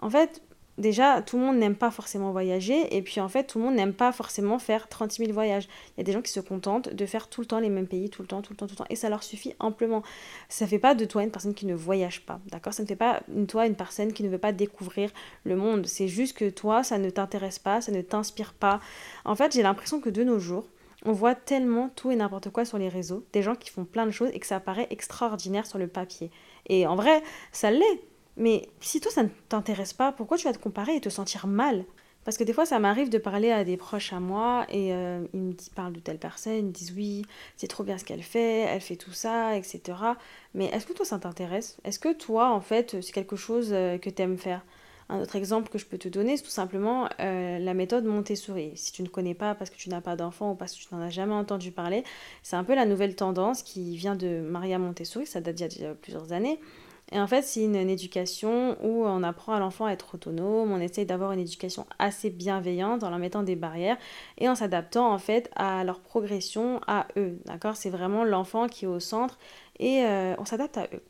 En 0.00 0.10
fait, 0.10 0.42
déjà, 0.78 1.22
tout 1.22 1.36
le 1.38 1.44
monde 1.44 1.56
n'aime 1.56 1.76
pas 1.76 1.90
forcément 1.90 2.32
voyager, 2.32 2.96
et 2.96 3.02
puis 3.02 3.20
en 3.20 3.28
fait, 3.28 3.44
tout 3.44 3.58
le 3.58 3.64
monde 3.64 3.74
n'aime 3.74 3.92
pas 3.92 4.12
forcément 4.12 4.58
faire 4.58 4.88
36 4.88 5.22
000 5.22 5.32
voyages. 5.32 5.68
Il 5.96 5.98
y 5.98 6.00
a 6.00 6.04
des 6.04 6.12
gens 6.12 6.22
qui 6.22 6.32
se 6.32 6.40
contentent 6.40 6.88
de 6.88 7.06
faire 7.06 7.28
tout 7.28 7.40
le 7.40 7.46
temps 7.46 7.58
les 7.58 7.68
mêmes 7.68 7.86
pays, 7.86 8.10
tout 8.10 8.22
le 8.22 8.28
temps, 8.28 8.42
tout 8.42 8.52
le 8.52 8.56
temps, 8.56 8.66
tout 8.66 8.72
le 8.72 8.78
temps, 8.78 8.86
et 8.90 8.96
ça 8.96 9.08
leur 9.08 9.22
suffit 9.22 9.54
amplement. 9.58 10.02
Ça 10.48 10.64
ne 10.64 10.70
fait 10.70 10.78
pas 10.78 10.94
de 10.94 11.04
toi 11.04 11.22
une 11.22 11.30
personne 11.30 11.54
qui 11.54 11.66
ne 11.66 11.74
voyage 11.74 12.24
pas, 12.26 12.40
d'accord? 12.50 12.74
Ça 12.74 12.82
ne 12.82 12.88
fait 12.88 12.96
pas 12.96 13.22
de 13.28 13.44
toi 13.44 13.66
une 13.66 13.76
personne 13.76 14.12
qui 14.12 14.22
ne 14.22 14.28
veut 14.28 14.38
pas 14.38 14.52
découvrir 14.52 15.10
le 15.44 15.56
monde. 15.56 15.86
C'est 15.86 16.08
juste 16.08 16.36
que 16.36 16.50
toi, 16.50 16.82
ça 16.82 16.98
ne 16.98 17.10
t'intéresse 17.10 17.58
pas, 17.58 17.80
ça 17.80 17.92
ne 17.92 18.02
t'inspire 18.02 18.54
pas. 18.54 18.80
En 19.24 19.34
fait, 19.34 19.52
j'ai 19.52 19.62
l'impression 19.62 20.00
que 20.00 20.10
de 20.10 20.24
nos 20.24 20.38
jours, 20.38 20.66
on 21.06 21.12
voit 21.12 21.34
tellement 21.34 21.90
tout 21.94 22.10
et 22.10 22.16
n'importe 22.16 22.50
quoi 22.50 22.64
sur 22.64 22.78
les 22.78 22.88
réseaux, 22.88 23.24
des 23.32 23.42
gens 23.42 23.54
qui 23.54 23.70
font 23.70 23.84
plein 23.84 24.06
de 24.06 24.10
choses 24.10 24.30
et 24.32 24.40
que 24.40 24.46
ça 24.46 24.58
paraît 24.58 24.86
extraordinaire 24.90 25.66
sur 25.66 25.78
le 25.78 25.86
papier. 25.86 26.30
Et 26.66 26.86
en 26.86 26.96
vrai, 26.96 27.22
ça 27.52 27.70
l'est 27.70 28.00
mais 28.36 28.68
si 28.80 29.00
toi, 29.00 29.10
ça 29.10 29.22
ne 29.22 29.28
t'intéresse 29.48 29.92
pas, 29.92 30.12
pourquoi 30.12 30.36
tu 30.36 30.44
vas 30.44 30.52
te 30.52 30.58
comparer 30.58 30.96
et 30.96 31.00
te 31.00 31.08
sentir 31.08 31.46
mal? 31.46 31.84
Parce 32.24 32.38
que 32.38 32.44
des 32.44 32.54
fois, 32.54 32.64
ça 32.64 32.78
m'arrive 32.78 33.10
de 33.10 33.18
parler 33.18 33.50
à 33.50 33.64
des 33.64 33.76
proches 33.76 34.12
à 34.12 34.20
moi 34.20 34.64
et 34.70 34.94
euh, 34.94 35.26
ils 35.34 35.40
me 35.40 35.54
parlent 35.74 35.92
de 35.92 36.00
telle 36.00 36.18
personne, 36.18 36.54
ils 36.54 36.64
me 36.64 36.70
disent 36.70 36.92
oui, 36.96 37.22
c'est 37.56 37.68
trop 37.68 37.84
bien 37.84 37.98
ce 37.98 38.04
qu'elle 38.04 38.22
fait, 38.22 38.60
elle 38.60 38.80
fait 38.80 38.96
tout 38.96 39.12
ça, 39.12 39.56
etc. 39.56 39.82
Mais 40.54 40.66
est-ce 40.66 40.86
que 40.86 40.94
toi, 40.94 41.04
ça 41.04 41.18
t'intéresse? 41.18 41.76
Est-ce 41.84 41.98
que 41.98 42.12
toi, 42.14 42.50
en 42.50 42.60
fait, 42.60 43.00
c'est 43.02 43.12
quelque 43.12 43.36
chose 43.36 43.70
euh, 43.72 43.98
que 43.98 44.08
tu 44.08 44.22
aimes 44.22 44.38
faire? 44.38 44.64
Un 45.10 45.20
autre 45.20 45.36
exemple 45.36 45.68
que 45.68 45.76
je 45.76 45.84
peux 45.84 45.98
te 45.98 46.08
donner, 46.08 46.38
c'est 46.38 46.44
tout 46.44 46.48
simplement 46.48 47.10
euh, 47.20 47.58
la 47.58 47.74
méthode 47.74 48.04
Montessori. 48.06 48.72
Si 48.74 48.90
tu 48.90 49.02
ne 49.02 49.08
connais 49.08 49.34
pas 49.34 49.54
parce 49.54 49.68
que 49.68 49.76
tu 49.76 49.90
n'as 49.90 50.00
pas 50.00 50.16
d'enfant 50.16 50.52
ou 50.52 50.54
parce 50.54 50.74
que 50.74 50.80
tu 50.80 50.94
n'en 50.94 51.02
as 51.02 51.10
jamais 51.10 51.34
entendu 51.34 51.72
parler, 51.72 52.04
c'est 52.42 52.56
un 52.56 52.64
peu 52.64 52.74
la 52.74 52.86
nouvelle 52.86 53.14
tendance 53.14 53.62
qui 53.62 53.96
vient 53.98 54.16
de 54.16 54.40
Maria 54.40 54.78
Montessori, 54.78 55.26
ça 55.26 55.42
date 55.42 55.56
d'il 55.56 55.82
y 55.82 55.84
a 55.84 55.94
plusieurs 55.94 56.32
années. 56.32 56.58
Et 57.12 57.20
en 57.20 57.26
fait, 57.26 57.42
c'est 57.42 57.62
une, 57.62 57.76
éducation 57.76 58.76
où 58.82 59.04
on 59.04 59.22
apprend 59.22 59.52
à 59.52 59.60
l'enfant 59.60 59.86
à 59.86 59.92
être 59.92 60.14
autonome, 60.14 60.72
on 60.72 60.80
essaye 60.80 61.06
d'avoir 61.06 61.32
une 61.32 61.40
éducation 61.40 61.86
assez 61.98 62.30
bienveillante 62.30 63.04
en 63.04 63.10
leur 63.10 63.18
mettant 63.18 63.42
des 63.42 63.56
barrières 63.56 63.98
et 64.38 64.48
en 64.48 64.54
s'adaptant 64.54 65.12
en 65.12 65.18
fait 65.18 65.50
à 65.54 65.84
leur 65.84 66.00
progression, 66.00 66.80
à 66.86 67.06
eux. 67.16 67.38
D'accord? 67.44 67.76
C'est 67.76 67.90
vraiment 67.90 68.24
l'enfant 68.24 68.68
qui 68.68 68.86
est 68.86 68.88
au 68.88 69.00
centre 69.00 69.38
et 69.78 70.04
euh, 70.04 70.34
on 70.38 70.44
s'adapte 70.44 70.78
à 70.78 70.88
eux. 70.94 71.02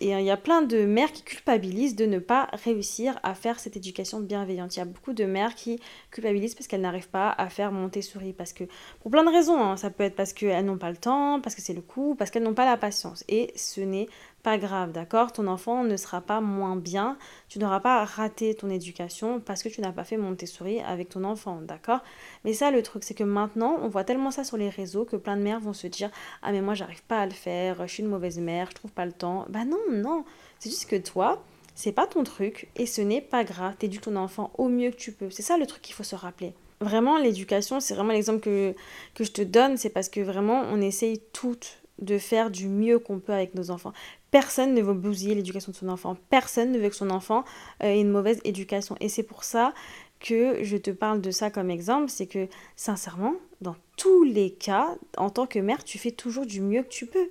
Et 0.00 0.10
il 0.10 0.24
y 0.24 0.30
a 0.30 0.36
plein 0.36 0.62
de 0.62 0.84
mères 0.84 1.12
qui 1.12 1.22
culpabilisent 1.22 1.94
de 1.94 2.04
ne 2.04 2.18
pas 2.18 2.48
réussir 2.64 3.20
à 3.22 3.34
faire 3.34 3.60
cette 3.60 3.76
éducation 3.76 4.18
bienveillante. 4.18 4.74
Il 4.74 4.80
y 4.80 4.82
a 4.82 4.84
beaucoup 4.84 5.12
de 5.12 5.24
mères 5.24 5.54
qui 5.54 5.78
culpabilisent 6.10 6.56
parce 6.56 6.66
qu'elles 6.66 6.80
n'arrivent 6.80 7.08
pas 7.08 7.30
à 7.30 7.48
faire 7.48 7.70
monter 7.70 8.02
souris. 8.02 8.32
Parce 8.32 8.52
que, 8.52 8.64
pour 9.00 9.12
plein 9.12 9.22
de 9.22 9.30
raisons, 9.30 9.62
hein. 9.62 9.76
ça 9.76 9.90
peut 9.90 10.02
être 10.02 10.16
parce 10.16 10.32
qu'elles 10.32 10.64
n'ont 10.64 10.78
pas 10.78 10.90
le 10.90 10.96
temps, 10.96 11.40
parce 11.40 11.54
que 11.54 11.62
c'est 11.62 11.72
le 11.72 11.82
coup, 11.82 12.16
parce 12.18 12.32
qu'elles 12.32 12.42
n'ont 12.42 12.54
pas 12.54 12.64
la 12.64 12.76
patience. 12.76 13.22
Et 13.28 13.52
ce 13.54 13.80
n'est 13.80 14.08
pas 14.42 14.58
grave, 14.58 14.92
d'accord? 14.92 15.32
Ton 15.32 15.46
enfant 15.46 15.84
ne 15.84 15.96
sera 15.96 16.20
pas 16.20 16.40
moins 16.40 16.76
bien, 16.76 17.18
tu 17.48 17.58
n'auras 17.58 17.80
pas 17.80 18.04
raté 18.04 18.54
ton 18.54 18.70
éducation 18.70 19.40
parce 19.40 19.62
que 19.62 19.68
tu 19.68 19.80
n'as 19.80 19.92
pas 19.92 20.04
fait 20.04 20.16
monter 20.16 20.46
souris 20.46 20.80
avec 20.80 21.08
ton 21.08 21.24
enfant, 21.24 21.60
d'accord? 21.62 22.00
Mais 22.44 22.52
ça, 22.52 22.70
le 22.70 22.82
truc, 22.82 23.04
c'est 23.04 23.14
que 23.14 23.24
maintenant, 23.24 23.78
on 23.82 23.88
voit 23.88 24.04
tellement 24.04 24.30
ça 24.30 24.44
sur 24.44 24.56
les 24.56 24.68
réseaux 24.68 25.04
que 25.04 25.16
plein 25.16 25.36
de 25.36 25.42
mères 25.42 25.60
vont 25.60 25.72
se 25.72 25.86
dire 25.86 26.10
Ah, 26.42 26.52
mais 26.52 26.62
moi, 26.62 26.74
j'arrive 26.74 27.02
pas 27.04 27.20
à 27.20 27.26
le 27.26 27.32
faire, 27.32 27.86
je 27.86 27.92
suis 27.92 28.02
une 28.02 28.08
mauvaise 28.08 28.38
mère, 28.38 28.68
je 28.70 28.76
trouve 28.76 28.92
pas 28.92 29.06
le 29.06 29.12
temps. 29.12 29.46
Bah 29.48 29.64
non, 29.64 29.78
non, 29.90 30.24
c'est 30.58 30.70
juste 30.70 30.88
que 30.88 30.96
toi, 30.96 31.42
c'est 31.74 31.92
pas 31.92 32.06
ton 32.06 32.24
truc 32.24 32.68
et 32.76 32.86
ce 32.86 33.00
n'est 33.00 33.20
pas 33.20 33.44
grave, 33.44 33.76
t'éduques 33.78 34.02
ton 34.02 34.16
enfant 34.16 34.50
au 34.58 34.68
mieux 34.68 34.90
que 34.90 34.96
tu 34.96 35.12
peux. 35.12 35.30
C'est 35.30 35.42
ça 35.42 35.56
le 35.56 35.66
truc 35.66 35.82
qu'il 35.82 35.94
faut 35.94 36.02
se 36.02 36.16
rappeler. 36.16 36.54
Vraiment 36.80 37.18
l'éducation, 37.18 37.80
c'est 37.80 37.94
vraiment 37.94 38.12
l'exemple 38.12 38.40
que, 38.40 38.74
que 39.14 39.24
je 39.24 39.32
te 39.32 39.42
donne, 39.42 39.76
c'est 39.76 39.90
parce 39.90 40.08
que 40.08 40.20
vraiment 40.20 40.62
on 40.70 40.80
essaye 40.80 41.20
toutes 41.32 41.80
de 42.00 42.18
faire 42.18 42.50
du 42.50 42.68
mieux 42.68 42.98
qu'on 42.98 43.18
peut 43.18 43.32
avec 43.32 43.54
nos 43.54 43.70
enfants. 43.70 43.92
Personne 44.30 44.74
ne 44.74 44.82
veut 44.82 44.94
bousiller 44.94 45.34
l'éducation 45.34 45.72
de 45.72 45.76
son 45.76 45.88
enfant. 45.88 46.16
Personne 46.28 46.72
ne 46.72 46.78
veut 46.78 46.88
que 46.88 46.96
son 46.96 47.10
enfant 47.10 47.44
euh, 47.82 47.86
ait 47.86 48.00
une 48.00 48.10
mauvaise 48.10 48.40
éducation. 48.44 48.96
Et 49.00 49.08
c'est 49.08 49.22
pour 49.22 49.44
ça 49.44 49.74
que 50.20 50.62
je 50.62 50.76
te 50.76 50.90
parle 50.90 51.20
de 51.20 51.30
ça 51.30 51.50
comme 51.50 51.70
exemple. 51.70 52.10
C'est 52.10 52.26
que, 52.26 52.48
sincèrement, 52.76 53.34
dans 53.60 53.76
tous 53.96 54.22
les 54.22 54.52
cas, 54.52 54.94
en 55.16 55.30
tant 55.30 55.46
que 55.46 55.58
mère, 55.58 55.84
tu 55.84 55.98
fais 55.98 56.12
toujours 56.12 56.46
du 56.46 56.60
mieux 56.60 56.82
que 56.82 56.88
tu 56.88 57.06
peux. 57.06 57.30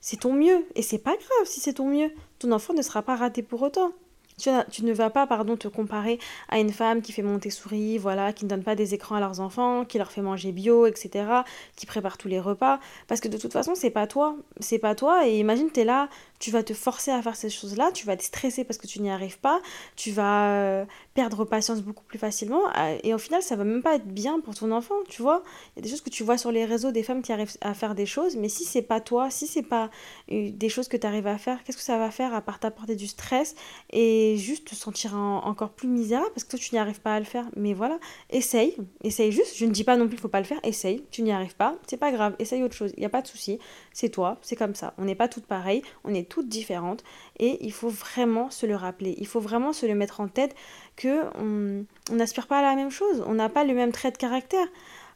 C'est 0.00 0.20
ton 0.20 0.32
mieux. 0.32 0.64
Et 0.74 0.82
c'est 0.82 0.98
pas 0.98 1.16
grave 1.16 1.46
si 1.46 1.60
c'est 1.60 1.74
ton 1.74 1.88
mieux. 1.88 2.12
Ton 2.38 2.52
enfant 2.52 2.72
ne 2.74 2.82
sera 2.82 3.02
pas 3.02 3.16
raté 3.16 3.42
pour 3.42 3.62
autant. 3.62 3.92
Tu, 4.38 4.84
ne 4.84 4.92
vas 4.92 5.10
pas, 5.10 5.26
pardon, 5.26 5.56
te 5.56 5.66
comparer 5.66 6.20
à 6.48 6.60
une 6.60 6.70
femme 6.70 7.02
qui 7.02 7.10
fait 7.10 7.22
Montessori, 7.22 7.98
voilà, 7.98 8.32
qui 8.32 8.44
ne 8.44 8.50
donne 8.50 8.62
pas 8.62 8.76
des 8.76 8.94
écrans 8.94 9.16
à 9.16 9.20
leurs 9.20 9.40
enfants, 9.40 9.84
qui 9.84 9.98
leur 9.98 10.12
fait 10.12 10.22
manger 10.22 10.52
bio, 10.52 10.86
etc., 10.86 11.42
qui 11.74 11.86
prépare 11.86 12.16
tous 12.16 12.28
les 12.28 12.38
repas. 12.38 12.78
Parce 13.08 13.20
que 13.20 13.26
de 13.26 13.36
toute 13.36 13.52
façon, 13.52 13.74
c'est 13.74 13.90
pas 13.90 14.06
toi. 14.06 14.36
C'est 14.60 14.78
pas 14.78 14.94
toi. 14.94 15.26
Et 15.26 15.38
imagine, 15.38 15.70
tu 15.72 15.80
es 15.80 15.84
là, 15.84 16.08
tu 16.38 16.50
vas 16.50 16.62
te 16.62 16.72
forcer 16.72 17.10
à 17.10 17.20
faire 17.22 17.36
ces 17.36 17.50
choses-là, 17.50 17.90
tu 17.92 18.06
vas 18.06 18.16
te 18.16 18.22
stresser 18.22 18.64
parce 18.64 18.78
que 18.78 18.86
tu 18.86 19.00
n'y 19.00 19.10
arrives 19.10 19.38
pas, 19.38 19.60
tu 19.96 20.10
vas 20.10 20.50
euh, 20.50 20.84
perdre 21.14 21.44
patience 21.44 21.82
beaucoup 21.82 22.04
plus 22.04 22.18
facilement. 22.18 22.62
Euh, 22.76 22.98
et 23.02 23.14
au 23.14 23.18
final, 23.18 23.42
ça 23.42 23.56
va 23.56 23.64
même 23.64 23.82
pas 23.82 23.96
être 23.96 24.06
bien 24.06 24.40
pour 24.40 24.54
ton 24.54 24.70
enfant, 24.70 24.94
tu 25.08 25.22
vois. 25.22 25.42
Il 25.76 25.80
y 25.80 25.80
a 25.80 25.82
des 25.82 25.88
choses 25.88 26.00
que 26.00 26.10
tu 26.10 26.22
vois 26.22 26.38
sur 26.38 26.52
les 26.52 26.64
réseaux 26.64 26.92
des 26.92 27.02
femmes 27.02 27.22
qui 27.22 27.32
arrivent 27.32 27.56
à 27.60 27.74
faire 27.74 27.94
des 27.94 28.06
choses, 28.06 28.36
mais 28.36 28.48
si 28.48 28.64
c'est 28.64 28.82
pas 28.82 29.00
toi, 29.00 29.30
si 29.30 29.46
c'est 29.46 29.62
pas 29.62 29.90
euh, 30.30 30.50
des 30.52 30.68
choses 30.68 30.88
que 30.88 30.96
tu 30.96 31.06
arrives 31.06 31.26
à 31.26 31.38
faire, 31.38 31.62
qu'est-ce 31.64 31.76
que 31.76 31.82
ça 31.82 31.98
va 31.98 32.10
faire 32.10 32.34
à 32.34 32.40
part 32.40 32.60
t'apporter 32.60 32.96
du 32.96 33.06
stress 33.06 33.54
et 33.90 34.36
juste 34.36 34.68
te 34.68 34.74
sentir 34.74 35.14
encore 35.14 35.70
plus 35.70 35.88
misérable 35.88 36.30
parce 36.34 36.44
que 36.44 36.50
toi 36.50 36.58
tu 36.58 36.74
n'y 36.74 36.78
arrives 36.78 37.00
pas 37.00 37.14
à 37.14 37.18
le 37.18 37.24
faire? 37.24 37.46
Mais 37.56 37.74
voilà, 37.74 37.98
essaye, 38.30 38.76
essaye 39.02 39.32
juste. 39.32 39.56
Je 39.56 39.64
ne 39.64 39.70
dis 39.70 39.84
pas 39.84 39.96
non 39.96 40.06
plus 40.06 40.16
qu'il 40.16 40.20
faut 40.20 40.28
pas 40.28 40.40
le 40.40 40.46
faire, 40.46 40.60
essaye. 40.62 41.04
Tu 41.10 41.22
n'y 41.22 41.32
arrives 41.32 41.56
pas, 41.56 41.76
c'est 41.86 41.96
pas 41.96 42.12
grave, 42.12 42.34
essaye 42.38 42.62
autre 42.62 42.74
chose. 42.74 42.92
Il 42.96 43.00
n'y 43.00 43.06
a 43.06 43.10
pas 43.10 43.22
de 43.22 43.26
souci, 43.26 43.58
c'est 43.92 44.08
toi, 44.08 44.38
c'est 44.42 44.56
comme 44.56 44.74
ça. 44.74 44.94
On 44.98 45.04
n'est 45.04 45.14
pas 45.14 45.28
toutes 45.28 45.46
pareilles, 45.46 45.82
on 46.04 46.14
est 46.14 46.27
toutes 46.28 46.48
différentes 46.48 47.02
et 47.38 47.64
il 47.64 47.72
faut 47.72 47.88
vraiment 47.88 48.50
se 48.50 48.66
le 48.66 48.76
rappeler. 48.76 49.14
Il 49.18 49.26
faut 49.26 49.40
vraiment 49.40 49.72
se 49.72 49.86
le 49.86 49.94
mettre 49.94 50.20
en 50.20 50.28
tête 50.28 50.54
que 50.96 51.24
on 51.38 51.84
n'aspire 52.14 52.46
pas 52.46 52.58
à 52.58 52.62
la 52.62 52.74
même 52.74 52.90
chose, 52.90 53.22
on 53.26 53.34
n'a 53.34 53.48
pas 53.48 53.64
le 53.64 53.74
même 53.74 53.92
trait 53.92 54.10
de 54.10 54.16
caractère. 54.16 54.66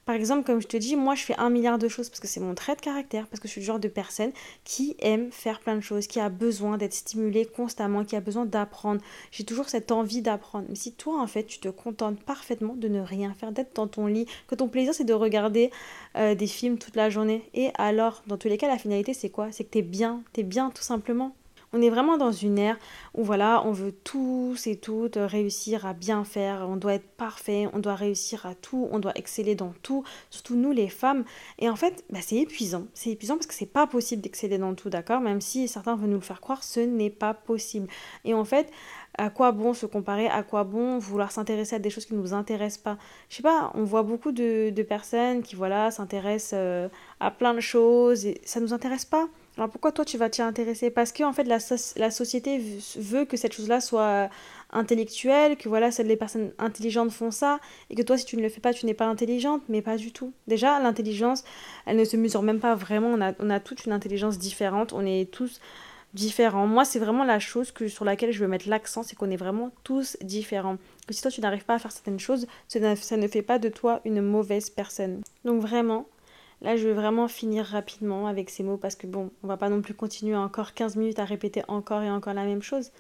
Par 0.05 0.17
exemple, 0.17 0.45
comme 0.45 0.61
je 0.61 0.67
te 0.67 0.77
dis, 0.77 0.97
moi 0.97 1.15
je 1.15 1.23
fais 1.23 1.37
un 1.38 1.49
milliard 1.49 1.79
de 1.79 1.87
choses 1.87 2.09
parce 2.09 2.19
que 2.19 2.27
c'est 2.27 2.41
mon 2.41 2.55
trait 2.55 2.75
de 2.75 2.81
caractère, 2.81 3.29
parce 3.29 3.38
que 3.38 3.47
je 3.47 3.53
suis 3.53 3.61
le 3.61 3.67
genre 3.67 3.79
de 3.79 3.87
personne 3.88 4.33
qui 4.65 4.97
aime 4.99 5.31
faire 5.31 5.61
plein 5.61 5.77
de 5.77 5.81
choses, 5.81 6.09
qui 6.09 6.19
a 6.19 6.29
besoin 6.29 6.77
d'être 6.77 6.95
stimulée 6.95 7.47
constamment, 7.47 8.05
qui 8.05 8.17
a 8.17 8.21
besoin 8.21 8.45
d'apprendre. 8.45 9.01
J'ai 9.31 9.45
toujours 9.45 9.69
cette 9.69 9.93
envie 9.93 10.21
d'apprendre. 10.21 10.67
Mais 10.69 10.75
si 10.75 10.93
toi 10.93 11.21
en 11.21 11.27
fait 11.29 11.45
tu 11.45 11.61
te 11.61 11.69
contentes 11.69 12.21
parfaitement 12.21 12.75
de 12.75 12.88
ne 12.88 13.01
rien 13.01 13.33
faire, 13.35 13.53
d'être 13.53 13.77
dans 13.77 13.87
ton 13.87 14.07
lit, 14.07 14.27
que 14.49 14.57
ton 14.57 14.69
plaisir 14.69 14.93
c'est 14.93 15.05
de 15.05 15.15
regarder 15.15 15.71
euh, 16.17 16.35
des 16.35 16.49
films 16.49 16.79
toute 16.79 16.97
la 16.97 17.09
journée, 17.09 17.49
et 17.55 17.71
alors 17.77 18.23
dans 18.27 18.37
tous 18.38 18.49
les 18.49 18.59
cas 18.59 18.69
la 18.69 18.79
finalité 18.79 19.15
c'est 19.15 19.31
quoi? 19.31 19.53
C'est 19.53 19.65
que 19.65 19.71
t'es 19.71 19.83
bien, 19.83 20.23
t'es 20.33 20.43
bien 20.43 20.71
tout 20.71 20.83
simplement. 20.83 21.33
On 21.73 21.81
est 21.81 21.89
vraiment 21.89 22.19
dans 22.19 22.33
une 22.33 22.59
ère 22.59 22.77
où 23.15 23.25
voilà, 23.25 23.63
on 23.65 23.73
veut 23.73 23.93
tous 23.93 24.67
et 24.67 24.77
toutes 24.77 25.17
réussir 25.17 25.87
à 25.87 25.95
bien 25.95 26.23
faire, 26.25 26.67
on 26.69 26.77
doit 26.77 26.95
être 26.95 27.09
parfait, 27.17 27.67
on 27.73 27.79
doit 27.79 27.95
réussir 27.95 28.45
à 28.45 28.55
tout, 28.55 28.89
on 28.93 28.99
doit 28.99 29.13
exceller 29.15 29.55
dans 29.55 29.73
tout, 29.83 30.05
surtout 30.29 30.55
nous 30.55 30.73
les 30.73 30.89
femmes. 30.89 31.25
Et 31.59 31.71
en 31.71 31.77
fait, 31.77 32.05
bah, 32.11 32.19
c'est 32.21 32.37
épuisant. 32.37 32.85
C'est 32.93 33.11
épuisant 33.11 33.37
parce 33.37 33.47
que 33.47 33.55
c'est 33.55 33.67
pas 33.67 33.87
possible 33.87 34.21
d'exceller 34.21 34.59
dans 34.59 34.75
tout, 34.75 34.91
d'accord? 34.91 35.21
Même 35.21 35.41
si 35.41 35.67
certains 35.67 35.97
veulent 35.97 36.11
nous 36.11 36.17
le 36.17 36.23
faire 36.23 36.41
croire, 36.41 36.63
ce 36.63 36.81
n'est 36.81 37.11
pas 37.11 37.33
possible. 37.33 37.89
Et 38.25 38.35
en 38.35 38.45
fait, 38.45 38.71
à 39.19 39.31
quoi 39.31 39.53
bon 39.53 39.75
se 39.75 39.87
comparer? 39.87 40.27
À 40.29 40.43
quoi 40.43 40.65
bon 40.65 40.99
vouloir 40.99 41.33
s'intéresser 41.33 41.77
à 41.77 41.79
des 41.79 41.91
choses 41.91 42.07
qui 42.07 42.15
ne 42.15 42.21
nous 42.21 42.35
intéressent 42.35 42.83
pas? 42.83 42.99
Je 43.29 43.37
sais 43.37 43.43
pas, 43.43 43.71
on 43.75 43.85
voit 43.85 44.03
beaucoup 44.03 44.33
de, 44.33 44.83
personnes 44.83 45.43
qui 45.43 45.55
voilà 45.55 45.91
s'intéressent 45.91 46.53
euh, 46.55 46.89
à 47.21 47.31
plein 47.31 47.55
de 47.55 47.61
choses 47.61 48.27
et 48.27 48.41
ça 48.45 48.61
nous 48.61 48.75
intéresse 48.75 49.05
pas. 49.05 49.29
Alors 49.59 49.69
pourquoi 49.69 49.93
toi 49.93 50.05
tu 50.05 50.17
vas 50.17 50.31
t'y 50.31 50.41
intéresser? 50.41 50.91
Parce 50.91 51.12
que 51.12 51.23
en 51.25 51.33
fait 51.33 51.45
la, 51.45 51.59
la 51.97 52.11
société 52.11 52.59
veut 52.97 53.27
que 53.27 53.37
cette 53.37 53.53
chose-là 53.53 53.81
soit 53.81 54.31
intellectuelle, 54.71 55.57
que 55.59 55.69
voilà, 55.69 55.91
les 56.03 56.17
personnes 56.17 56.53
intelligentes 56.59 57.11
font 57.11 57.31
ça, 57.31 57.61
et 57.91 57.95
que 57.95 58.03
toi 58.03 58.17
si 58.17 58.25
tu 58.25 58.37
ne 58.37 58.43
le 58.43 58.49
fais 58.49 58.61
pas, 58.61 58.73
tu 58.73 58.87
n'es 58.87 58.95
pas 58.95 59.07
intelligente, 59.07 59.62
mais 59.69 59.83
pas 59.83 59.97
du 59.97 60.11
tout. 60.11 60.33
Déjà, 60.47 60.81
l'intelligence, 60.81 61.45
elle 61.85 61.99
ne 61.99 62.05
se 62.05 62.17
mesure 62.17 62.43
même 62.43 62.61
pas 62.61 62.75
vraiment, 62.75 63.09
on 63.09 63.21
a, 63.21 63.35
on 63.38 63.51
a 63.51 63.61
toute 63.61 63.85
une 63.85 63.93
intelligence 63.93 64.38
différente, 64.38 64.95
on 64.95 65.05
est 65.05 65.31
tous 65.31 65.61
différents. 66.15 66.67
Moi, 66.67 66.85
c'est 66.85 66.99
vraiment 66.99 67.25
la 67.25 67.38
chose 67.38 67.73
que, 67.73 67.88
sur 67.88 68.05
laquelle 68.05 68.33
je 68.33 68.41
veux 68.41 68.49
mettre 68.49 68.69
l'accent, 68.69 69.03
c'est 69.03 69.17
qu'on 69.17 69.31
est 69.31 69.37
vraiment 69.37 69.71
tous 69.85 70.17
différents. 70.23 70.77
Que 71.07 71.15
si 71.15 71.23
toi 71.23 71.31
tu 71.31 71.41
n'arrives 71.41 71.65
pas 71.65 71.75
à 71.75 71.79
faire 71.79 71.93
certaines 71.93 72.21
choses, 72.21 72.47
ça 72.69 73.17
ne 73.17 73.29
fait 73.29 73.43
pas 73.43 73.59
de 73.59 73.69
toi 73.69 74.01
une 74.05 74.23
mauvaise 74.23 74.71
personne. 74.71 75.23
Donc 75.45 75.61
vraiment, 75.61 76.07
Là, 76.62 76.77
je 76.77 76.87
veux 76.87 76.94
vraiment 76.94 77.27
finir 77.27 77.64
rapidement 77.64 78.29
avec 78.29 78.48
ces 78.48 78.62
mots 78.62 78.77
parce 78.77 78.94
que 78.94 79.09
bon, 79.09 79.33
on 79.42 79.48
va 79.48 79.57
pas 79.57 79.68
non 79.68 79.83
plus 79.83 79.94
continuer 79.94 80.37
encore 80.37 80.75
15 80.75 80.94
minutes 80.94 81.18
à 81.18 81.25
répéter 81.25 81.62
encore 81.66 82.03
et 82.03 82.11
encore 82.11 82.35
la 82.35 82.44
même 82.44 82.62
chose. 82.62 82.92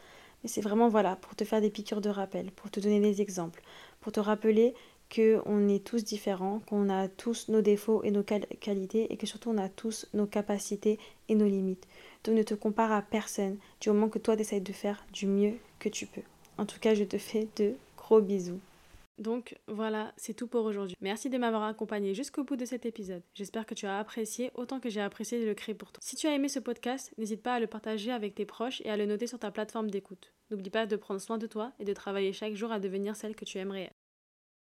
Mais 0.42 0.48
c'est 0.48 0.60
vraiment 0.60 0.88
voilà, 0.88 1.14
pour 1.14 1.36
te 1.36 1.44
faire 1.44 1.60
des 1.60 1.70
piqûres 1.70 2.00
de 2.00 2.08
rappel, 2.08 2.50
pour 2.50 2.72
te 2.72 2.80
donner 2.80 2.98
des 2.98 3.22
exemples, 3.22 3.62
pour 4.00 4.10
te 4.10 4.18
rappeler 4.18 4.74
qu'on 5.14 5.68
est 5.68 5.84
tous 5.84 6.02
différents, 6.02 6.60
qu'on 6.66 6.88
a 6.88 7.06
tous 7.06 7.48
nos 7.48 7.60
défauts 7.60 8.02
et 8.02 8.10
nos 8.10 8.24
qualités 8.24 9.12
et 9.12 9.16
que 9.16 9.26
surtout 9.26 9.50
on 9.50 9.58
a 9.58 9.68
tous 9.68 10.06
nos 10.12 10.26
capacités 10.26 10.98
et 11.28 11.36
nos 11.36 11.46
limites. 11.46 11.86
Donc 12.24 12.34
ne 12.34 12.42
te 12.42 12.54
compare 12.54 12.90
à 12.90 13.02
personne 13.02 13.58
du 13.80 13.90
moment 13.90 14.08
que 14.08 14.18
toi 14.18 14.36
tu 14.36 14.60
de 14.60 14.72
faire 14.72 15.04
du 15.12 15.26
mieux 15.26 15.54
que 15.78 15.88
tu 15.88 16.06
peux. 16.06 16.22
En 16.58 16.66
tout 16.66 16.80
cas, 16.80 16.94
je 16.94 17.04
te 17.04 17.18
fais 17.18 17.46
de 17.56 17.74
gros 17.96 18.20
bisous. 18.20 18.60
Donc 19.18 19.56
voilà, 19.68 20.12
c'est 20.16 20.34
tout 20.34 20.46
pour 20.46 20.64
aujourd'hui. 20.64 20.96
Merci 21.00 21.30
de 21.30 21.38
m'avoir 21.38 21.64
accompagné 21.64 22.14
jusqu'au 22.14 22.44
bout 22.44 22.56
de 22.56 22.64
cet 22.64 22.86
épisode. 22.86 23.22
J'espère 23.34 23.66
que 23.66 23.74
tu 23.74 23.86
as 23.86 23.98
apprécié 23.98 24.50
autant 24.54 24.80
que 24.80 24.90
j'ai 24.90 25.00
apprécié 25.00 25.40
de 25.40 25.46
le 25.46 25.54
créer 25.54 25.74
pour 25.74 25.92
toi. 25.92 26.00
Si 26.02 26.16
tu 26.16 26.26
as 26.26 26.34
aimé 26.34 26.48
ce 26.48 26.58
podcast, 26.58 27.12
n'hésite 27.18 27.42
pas 27.42 27.54
à 27.54 27.60
le 27.60 27.66
partager 27.66 28.10
avec 28.10 28.34
tes 28.34 28.46
proches 28.46 28.80
et 28.84 28.90
à 28.90 28.96
le 28.96 29.06
noter 29.06 29.26
sur 29.26 29.38
ta 29.38 29.50
plateforme 29.50 29.90
d'écoute. 29.90 30.32
N'oublie 30.50 30.70
pas 30.70 30.86
de 30.86 30.96
prendre 30.96 31.20
soin 31.20 31.38
de 31.38 31.46
toi 31.46 31.72
et 31.78 31.84
de 31.84 31.92
travailler 31.92 32.32
chaque 32.32 32.54
jour 32.54 32.72
à 32.72 32.80
devenir 32.80 33.16
celle 33.16 33.36
que 33.36 33.44
tu 33.44 33.58
aimerais. 33.58 33.92